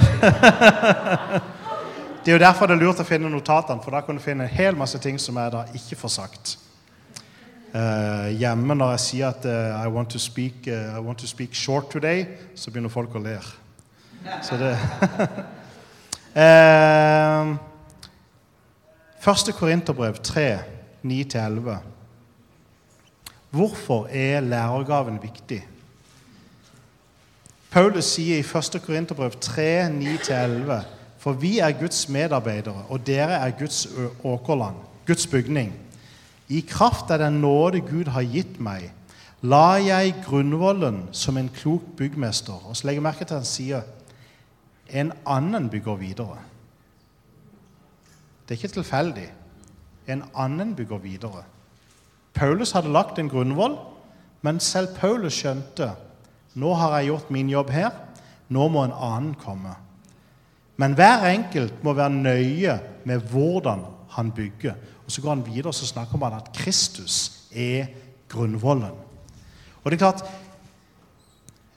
[2.23, 4.47] det er jo derfor det er lurt å finne notatene, for da kan du finne
[4.47, 6.57] en hel masse ting som jeg da ikke får sagt.
[7.73, 11.55] Uh, hjemme når jeg sier at uh, I, want speak, uh, I, want to speak,
[11.55, 13.39] short today, så begynner folk å le.
[14.45, 14.77] Så det
[19.23, 20.59] Første Korinterbrev 3,
[21.03, 21.77] 9-11.
[23.49, 25.63] Hvorfor er lærergaven viktig?
[27.71, 28.81] Paulus sier i 1.
[28.85, 30.83] Korinterbrev 3, 9-11.:
[31.17, 33.87] For vi er Guds medarbeidere, og dere er Guds
[34.23, 34.75] åkerland,
[35.07, 35.82] Guds bygning.
[36.47, 38.91] I kraft av den nåde Gud har gitt meg,
[39.43, 42.59] la jeg grunnvollen som en klok byggmester.
[42.67, 43.83] Og så legger jeg merke til at han sier
[44.93, 46.37] en annen bygger videre.
[48.43, 49.29] Det er ikke tilfeldig.
[50.07, 51.43] En annen bygger videre.
[52.33, 53.77] Paulus hadde lagt en grunnvoll,
[54.41, 55.93] men selv Paulus skjønte
[56.59, 57.93] nå har jeg gjort min jobb her,
[58.53, 59.73] nå må en annen komme.
[60.77, 62.77] Men hver enkelt må være nøye
[63.09, 63.85] med hvordan
[64.15, 64.73] han bygger.
[65.05, 67.85] Og Så går han videre og så snakker man at Kristus er
[68.29, 68.91] grunnvollen.
[69.83, 70.23] Og Det er klart,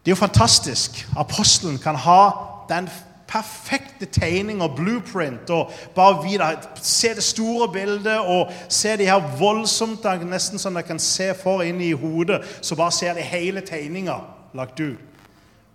[0.05, 1.09] det er jo fantastisk.
[1.17, 2.31] Apostelen kan ha
[2.69, 2.89] den
[3.29, 5.51] perfekte tegning og blueprint.
[5.51, 10.87] og bare videre, Se det store bildet og se de her voldsomt Nesten sånn dere
[10.87, 12.43] kan se for inn i hodet.
[12.63, 14.21] Så bare ser de hele tegninga
[14.55, 14.99] lagt ut.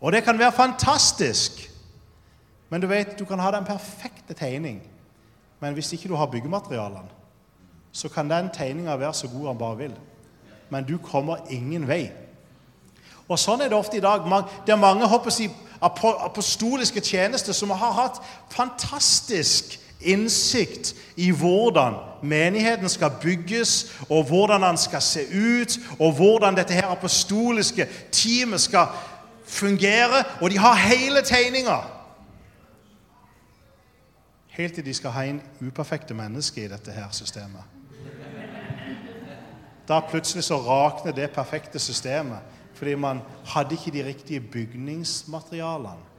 [0.01, 1.69] Og det kan være fantastisk.
[2.69, 4.81] Men du vet, du kan ha den perfekte tegning.
[5.61, 7.09] Men hvis ikke du har byggematerialene,
[7.91, 9.93] så kan den tegninga være så god han bare vil.
[10.69, 12.09] Men du kommer ingen vei.
[13.27, 14.25] Og Sånn er det ofte i dag.
[14.65, 15.51] Det er mange håper jeg,
[15.81, 18.19] apostoliske tjenester som har hatt
[18.51, 26.57] fantastisk innsikt i hvordan menigheten skal bygges, og hvordan den skal se ut, og hvordan
[26.57, 28.87] dette her apostoliske teamet skal
[29.45, 30.23] fungere.
[30.41, 31.81] Og de har hele tegninga.
[34.51, 37.63] Helt til de skal ha inn uperfekte mennesker i dette her systemet.
[39.87, 46.09] Da plutselig så rakner det perfekte systemet fordi man hadde ikke de riktige bygningsmaterialene.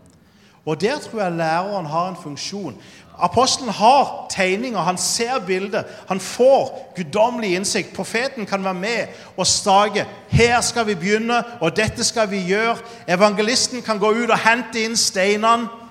[0.67, 2.77] Og Der tror jeg læreren har en funksjon.
[3.19, 7.95] Apostelen har tegninger, han ser bildet, han får guddommelig innsikt.
[7.95, 9.07] Profeten kan være med
[9.37, 10.07] og stake.
[10.29, 12.77] Her skal vi begynne, og dette skal vi gjøre.
[13.09, 15.82] Evangelisten kan gå ut og hente inn steinene.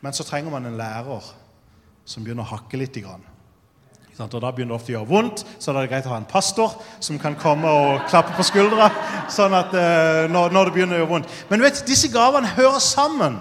[0.00, 1.26] Men så trenger man en lærer
[2.08, 2.96] som begynner å hakke litt.
[4.18, 6.18] Og Da begynner det ofte å gjøre vondt, så da er det greit å ha
[6.18, 6.74] en pastor
[7.04, 8.88] som kan komme og klappe på skuldra
[9.30, 11.36] sånn at, uh, når, når, det begynner å gjøre vondt.
[11.50, 13.38] Men vet, disse gavene hører sammen.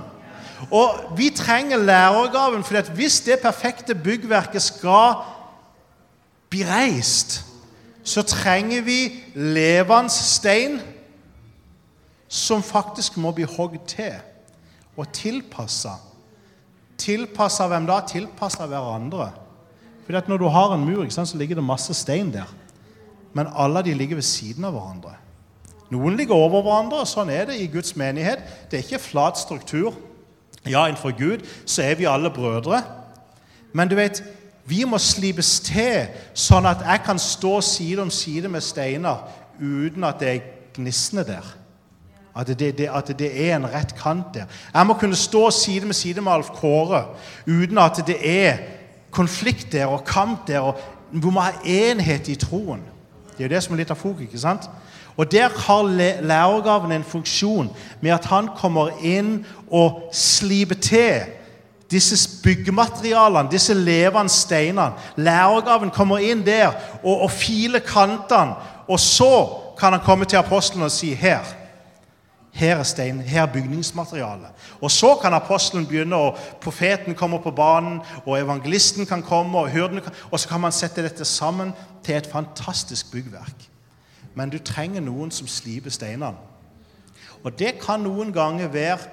[0.73, 5.21] Og vi trenger lærergaven, for hvis det perfekte byggverket skal
[6.49, 7.43] bli reist,
[8.07, 8.99] så trenger vi
[9.35, 10.79] levende stein
[12.27, 14.15] som faktisk må bli hogd til
[14.97, 15.97] og tilpassa.
[16.97, 17.99] Tilpassa hvem da?
[18.07, 19.31] Tilpassa hverandre.
[20.05, 22.47] Fordi at Når du har en mur, sant, så ligger det masse stein der.
[23.33, 25.15] Men alle de ligger ved siden av hverandre.
[25.91, 28.41] Noen ligger over hverandre, og sånn er det i Guds menighet.
[28.71, 29.93] Det er ikke flat struktur.
[30.65, 32.81] Ja, innenfor Gud så er vi alle brødre.
[33.73, 34.23] Men du vet,
[34.67, 39.27] vi må slipes til sånn at jeg kan stå side om side med Steinar
[39.59, 41.45] uten at det er gnissende der.
[42.37, 44.45] At det, det, at det, er en rett kant der.
[44.73, 47.05] Jeg må kunne stå side med side med Alf Kåre
[47.47, 48.57] uten at det er
[49.11, 50.59] konflikt der og kamp der.
[50.59, 50.77] og
[51.11, 52.83] Vi må ha enhet i troen.
[53.31, 54.21] Det er jo det som er litt av fokus.
[54.21, 54.69] ikke sant?
[55.17, 55.83] Og Der har
[56.21, 57.69] lærergaven en funksjon
[58.01, 61.21] med at han kommer inn og sliper til
[61.91, 64.93] disse byggematerialene, disse levende steinene.
[65.15, 66.67] Lærergaven kommer inn der
[67.03, 68.53] og, og filer kantene.
[68.87, 71.56] Og så kan han komme til apostelen og si her
[72.57, 74.69] her er stein, her er bygningsmaterialet.
[74.81, 79.69] Og så kan apostelen begynne, og profeten kommer på banen, og evangelisten kan komme, og
[79.69, 83.69] hyrdene kan, og så kan man sette dette sammen til et fantastisk byggverk.
[84.35, 86.33] Men du trenger noen som sliper steinene.
[87.43, 89.05] Og det kan noen ganger være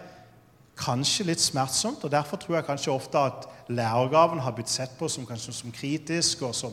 [0.81, 5.09] kanskje litt smertsomt, og derfor tror jeg kanskje ofte at lærergaven har blitt sett på
[5.09, 6.43] som, som kritisk.
[6.53, 6.73] Som,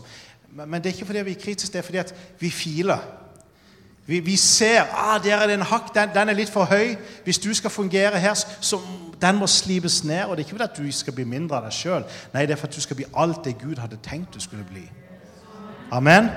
[0.55, 3.03] men det er ikke fordi vi er kritiske, det er fordi vi filer.
[4.11, 6.97] Vi, vi ser ah, der er det en hakk, den, den er litt for høy.
[7.23, 8.79] Hvis du skal fungere her, så
[9.21, 10.25] den må slipes ned.
[10.25, 12.03] Og det er ikke fordi du skal bli mindre av deg sjøl.
[12.33, 14.65] Nei, det er for at du skal bli alt det Gud hadde tenkt du skulle
[14.67, 14.83] bli.
[15.95, 16.27] Amen.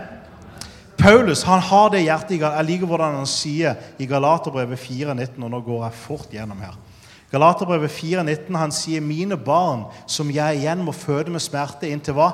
[0.99, 5.51] Paulus han har det hjertet i Jeg liker hvordan han sier i Galaterbrevet 4,19, og
[5.51, 6.77] nå går jeg fort gjennom her.
[7.33, 12.31] Galaterbrevet 4,19, han sier 'mine barn, som jeg igjen må føde med smerte' inntil hva?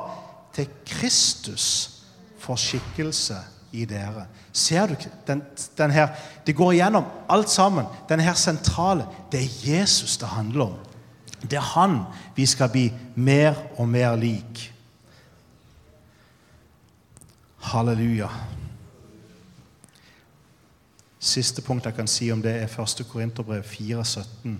[0.53, 1.91] Til Kristus
[2.39, 3.39] får skikkelse
[3.73, 4.27] i dere.
[4.53, 4.95] Ser du
[5.27, 5.43] den,
[5.79, 6.09] den her,
[6.47, 7.87] Det går igjennom alt sammen.
[8.09, 9.07] Denne her sentrale.
[9.33, 10.75] Det er Jesus det handler om.
[11.43, 12.03] Det er han
[12.37, 14.73] vi skal bli mer og mer lik.
[17.61, 18.29] Halleluja.
[21.21, 23.07] Siste punkt jeg kan si om det, er 1.
[23.09, 24.57] Korinterbrev 4,17.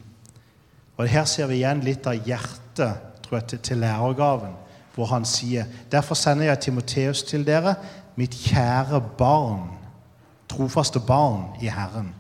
[0.97, 4.53] Og Her ser vi igjen litt av hjertet tror jeg, til lærergaven,
[4.95, 7.75] hvor han sier Derfor sender jeg Timoteus til dere,
[8.17, 9.69] mitt kjære barn,
[10.49, 12.15] trofaste barn i Herren.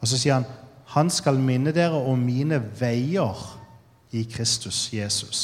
[0.00, 0.48] Og så sier han
[0.86, 3.40] han skal minne dere om mine veier
[4.14, 5.40] i Kristus Jesus,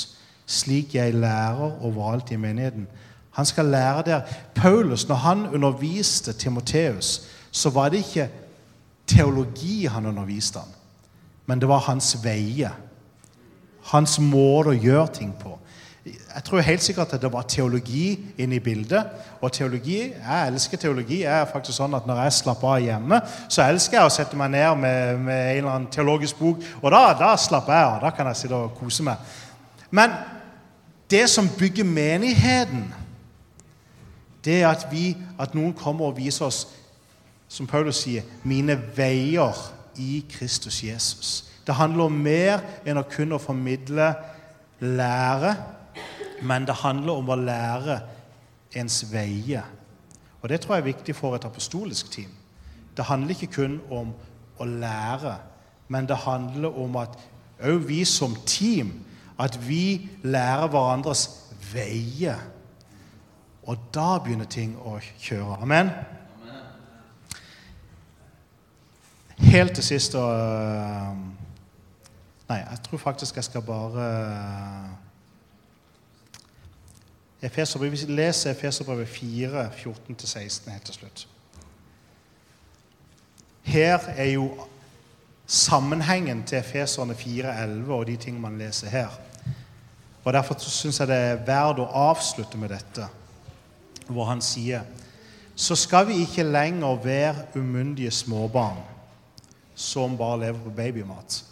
[0.47, 2.87] slik jeg lærer overalt i menigheten.
[3.35, 4.23] Han skal lære dere
[4.55, 8.29] Paulus, når han underviste Timoteus, så var det ikke
[9.07, 10.69] teologi han underviste han,
[11.47, 12.79] men det var hans veier.
[13.83, 15.57] Hans måte å gjøre ting på.
[16.05, 19.05] Jeg tror helt sikkert at det var teologi inne i bildet.
[19.41, 21.21] Og teologi, jeg elsker teologi.
[21.23, 24.39] Jeg er faktisk sånn at Når jeg slapper av hjemme, så elsker jeg å sette
[24.39, 26.65] meg ned med, med en eller annen teologisk bok.
[26.81, 28.01] Og da, da slapper jeg av.
[28.03, 29.37] Da kan jeg sitte og kose meg.
[29.95, 30.17] Men
[31.11, 32.89] det som bygger menigheten,
[34.45, 36.65] det er at, vi, at noen kommer og viser oss,
[37.49, 39.55] som Paulus sier, 'mine veier
[39.97, 41.45] i Kristus Jesus'.
[41.67, 44.15] Det handler om mer enn å kunne formidle
[44.81, 45.55] lære
[46.43, 48.01] men det handler om å lære
[48.75, 49.65] ens veier.
[50.43, 52.31] Og Det tror jeg er viktig for et apostolisk team.
[52.97, 54.13] Det handler ikke kun om
[54.59, 55.37] å lære,
[55.89, 57.19] men det handler om at
[57.63, 58.93] òg vi som team
[59.39, 61.29] at vi lærer hverandres
[61.73, 62.39] veier.
[63.63, 65.61] Og da begynner ting å kjøre.
[65.63, 65.91] Amen?
[69.43, 71.31] Helt til sist og
[72.51, 74.07] Nei, jeg tror faktisk jeg skal bare
[77.43, 81.29] Efeserbrevet, vi leser Efeserbrevet 4, 14-16 helt til slutt.
[83.63, 84.67] Her er jo
[85.47, 89.09] sammenhengen til Efeserne 4,11 og de ting man leser her.
[90.25, 93.09] Og Derfor syns jeg det er verdt å avslutte med dette,
[94.07, 94.87] hvor han sier
[95.57, 98.79] så skal vi ikke lenger være umyndige småbarn
[99.75, 101.43] som bare lever på babymat.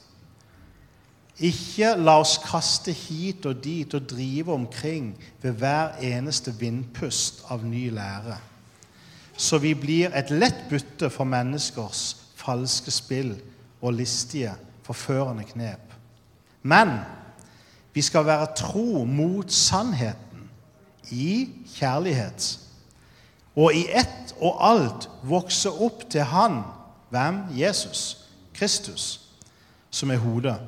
[1.40, 7.64] Ikke la oss kaste hit og dit og drive omkring ved hver eneste vindpust av
[7.64, 8.36] ny lære,
[9.40, 12.02] så vi blir et lett bytte for menneskers
[12.36, 13.32] falske spill
[13.80, 14.52] og listige,
[14.84, 15.94] forførende knep.
[16.62, 16.98] Men
[17.94, 20.44] vi skal være tro mot sannheten
[21.10, 22.58] i kjærlighet,
[23.56, 26.60] og i ett og alt vokse opp til Han,
[27.10, 27.42] hvem?
[27.56, 29.20] Jesus, Kristus,
[29.90, 30.58] som er hodet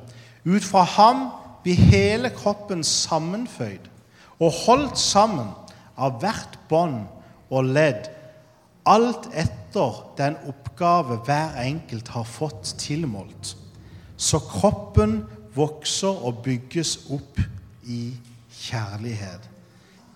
[0.45, 1.27] ut fra ham
[1.63, 3.89] blir hele kroppen sammenføyd
[4.39, 5.53] og holdt sammen
[5.97, 7.05] av hvert bånd
[7.53, 8.09] og ledd,
[8.89, 13.55] alt etter den oppgave hver enkelt har fått tilmålt.
[14.17, 15.21] Så kroppen
[15.55, 17.39] vokser og bygges opp
[17.87, 18.13] i
[18.63, 19.49] kjærlighet.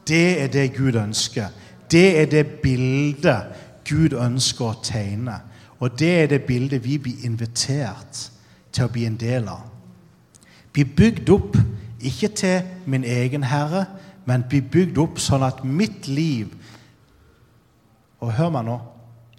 [0.08, 1.48] Det er det Gud ønsker.
[1.92, 3.56] Det er det bildet
[3.88, 5.40] Gud ønsker å tegne.
[5.80, 8.30] Og det er det bildet vi blir invitert
[8.72, 9.77] til å bli en del av.
[10.78, 11.56] Bli bygd opp,
[12.02, 13.86] ikke til min egen herre,
[14.26, 16.52] men bli bygd opp sånn at mitt liv
[18.22, 18.76] Og hør meg nå.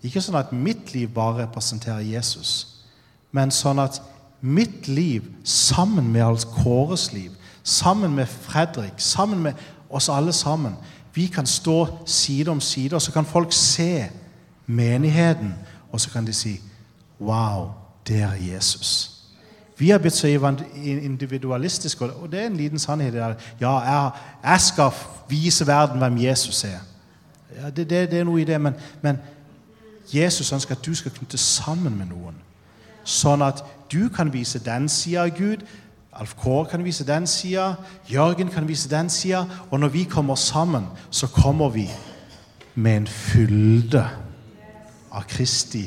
[0.02, 2.82] Ikke sånn at mitt liv bare representerer Jesus,
[3.30, 4.00] men sånn at
[4.40, 7.30] mitt liv sammen med alt Kåres liv,
[7.62, 10.74] sammen med Fredrik, sammen med oss alle sammen
[11.14, 14.08] Vi kan stå side om side, og så kan folk se
[14.66, 15.54] menigheten,
[15.92, 16.56] og så kan de si
[17.20, 17.70] Wow,
[18.06, 19.17] det er Jesus.
[19.78, 20.26] Vi har blitt så
[20.84, 23.12] individualistiske, og det er en liten sannhet.
[23.12, 23.34] Der.
[23.60, 24.10] Ja, jeg,
[24.42, 24.90] jeg, skal
[25.28, 26.80] vise verden hvem Jesus er.
[27.56, 29.18] Ja, det, det, det, er noe i det, men, men
[30.14, 32.34] Jesus ønsker at du skal knytte sammen med noen.
[33.04, 33.62] Sånn at
[33.92, 35.62] du kan vise den sida av Gud.
[36.12, 37.74] Alf Kåre kan vise den sida.
[38.10, 39.44] Jørgen kan vise den sida.
[39.70, 41.86] Og når vi kommer sammen, så kommer vi
[42.74, 44.02] med en fylde
[45.12, 45.86] av Kristi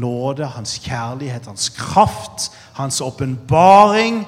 [0.00, 4.22] nåde, hans kjærlighet, hans kraft, hans åpenbaring.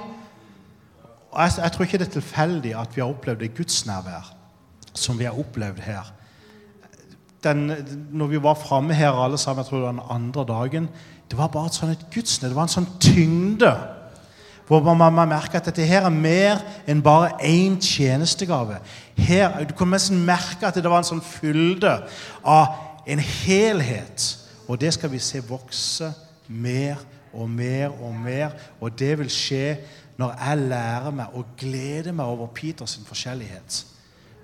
[1.38, 4.34] Jeg, jeg tror ikke det er tilfeldig at vi har opplevd det gudsnærvær
[4.98, 6.14] som vi har opplevd her.
[7.44, 7.72] den,
[8.10, 10.88] når vi var framme her alle sammen, jeg tror det var den andre dagen,
[11.30, 12.50] det var bare et sånn et gudsnød.
[12.50, 13.70] Det var en sånn tyngde.
[14.68, 18.80] Hvor man, man merker at dette her er mer enn bare én tjenestegave.
[19.16, 21.94] Her, du kunne nesten merke at det var en sånn fylde
[22.44, 22.74] av
[23.08, 24.26] en helhet.
[24.68, 26.12] Og det skal vi se vokse
[26.48, 27.00] mer
[27.32, 28.50] og mer og mer.
[28.80, 29.78] Og det vil skje
[30.18, 33.84] når jeg lærer meg å glede meg over Peters forskjellighet.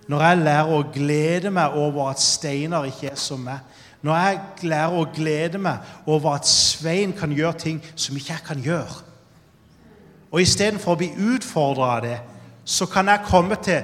[0.09, 3.61] Når jeg lærer å glede meg over at Steinar ikke er som meg.
[4.05, 8.47] Når jeg lærer å glede meg over at Svein kan gjøre ting som ikke jeg
[8.47, 9.01] kan gjøre.
[10.31, 12.19] Og istedenfor å bli utfordra av det,
[12.65, 13.83] så kan jeg komme til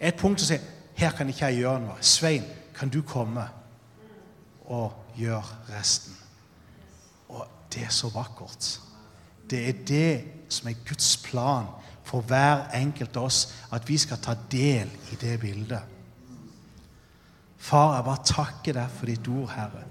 [0.00, 0.58] et punkt og si
[1.00, 1.96] her kan ikke jeg gjøre noe.
[2.04, 2.44] Svein,
[2.76, 3.46] kan du komme
[4.68, 6.16] og gjøre resten?
[7.30, 8.72] Og det er så vakkert.
[9.50, 10.12] Det er det
[10.50, 11.68] som er Guds plan
[12.06, 15.82] for hver enkelt av oss, at vi skal ta del i det bildet.
[17.60, 19.84] Far, jeg bare takker deg for ditt ord, Herre.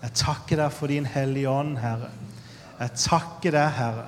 [0.00, 2.12] Jeg takker deg for din Hellige Ånd, Herre.
[2.78, 4.06] Jeg takker deg, Herre.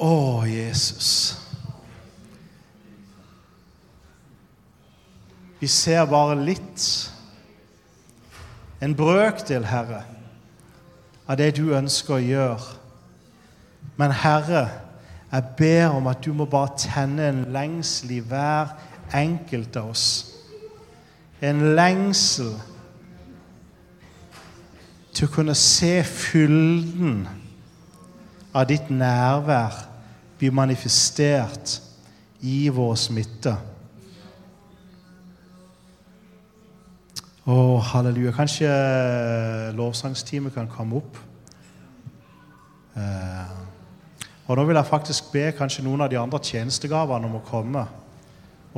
[0.00, 0.10] Å,
[0.48, 1.12] Jesus.
[5.60, 6.84] Vi ser bare litt,
[8.80, 10.02] en brøkdel, Herre,
[11.28, 12.78] av det du ønsker å gjøre.
[14.00, 14.64] Men Herre,
[15.30, 18.72] jeg ber om at du må bare tenne en lengsel i hver
[19.14, 20.06] enkelt av oss.
[21.40, 22.50] En lengsel
[25.14, 27.22] til å kunne se fylden
[28.54, 29.76] av ditt nærvær
[30.40, 31.78] bli manifestert
[32.40, 33.54] i vår smitte.
[37.50, 38.30] Å, halleluja.
[38.36, 38.68] Kanskje
[39.74, 41.16] lovsangsteamet kan komme opp.
[42.94, 43.54] Eh,
[44.46, 47.82] og Nå vil jeg faktisk be kanskje noen av de andre tjenestegavene om å komme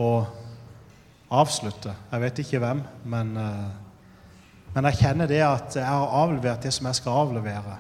[0.01, 1.93] og avslutte.
[2.13, 2.81] Jeg vet ikke hvem,
[3.13, 7.77] men, eh, men jeg kjenner det at jeg har avlevert det som jeg skal avlevere.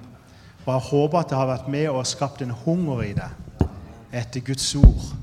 [0.67, 3.69] Og jeg håper at det har vært med og skapt en hunger i deg
[4.13, 5.22] etter Guds ord.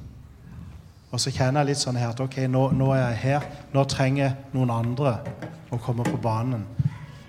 [1.10, 3.48] Og så kjenner jeg litt sånn her at ok, nå, nå er jeg her.
[3.74, 5.16] Nå trenger noen andre
[5.74, 6.68] å komme på banen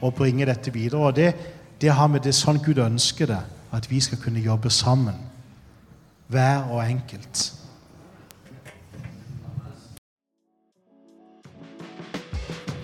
[0.01, 1.01] og bringe dette videre.
[1.09, 1.31] Og det,
[1.81, 3.41] det har vi det sånn Gud ønsker det,
[3.73, 5.17] at vi skal kunne jobbe sammen
[6.31, 7.47] hver og enkelt.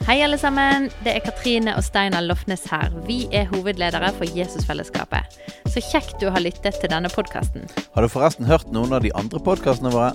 [0.06, 0.88] Hei, alle sammen.
[1.02, 2.92] Det er Katrine og Steinar Lofnes her.
[3.08, 5.34] Vi er hovedledere for Jesusfellesskapet.
[5.66, 7.66] Så kjekt du har lyttet til denne podkasten.
[7.94, 10.14] Har du forresten hørt noen av de andre podkastene våre?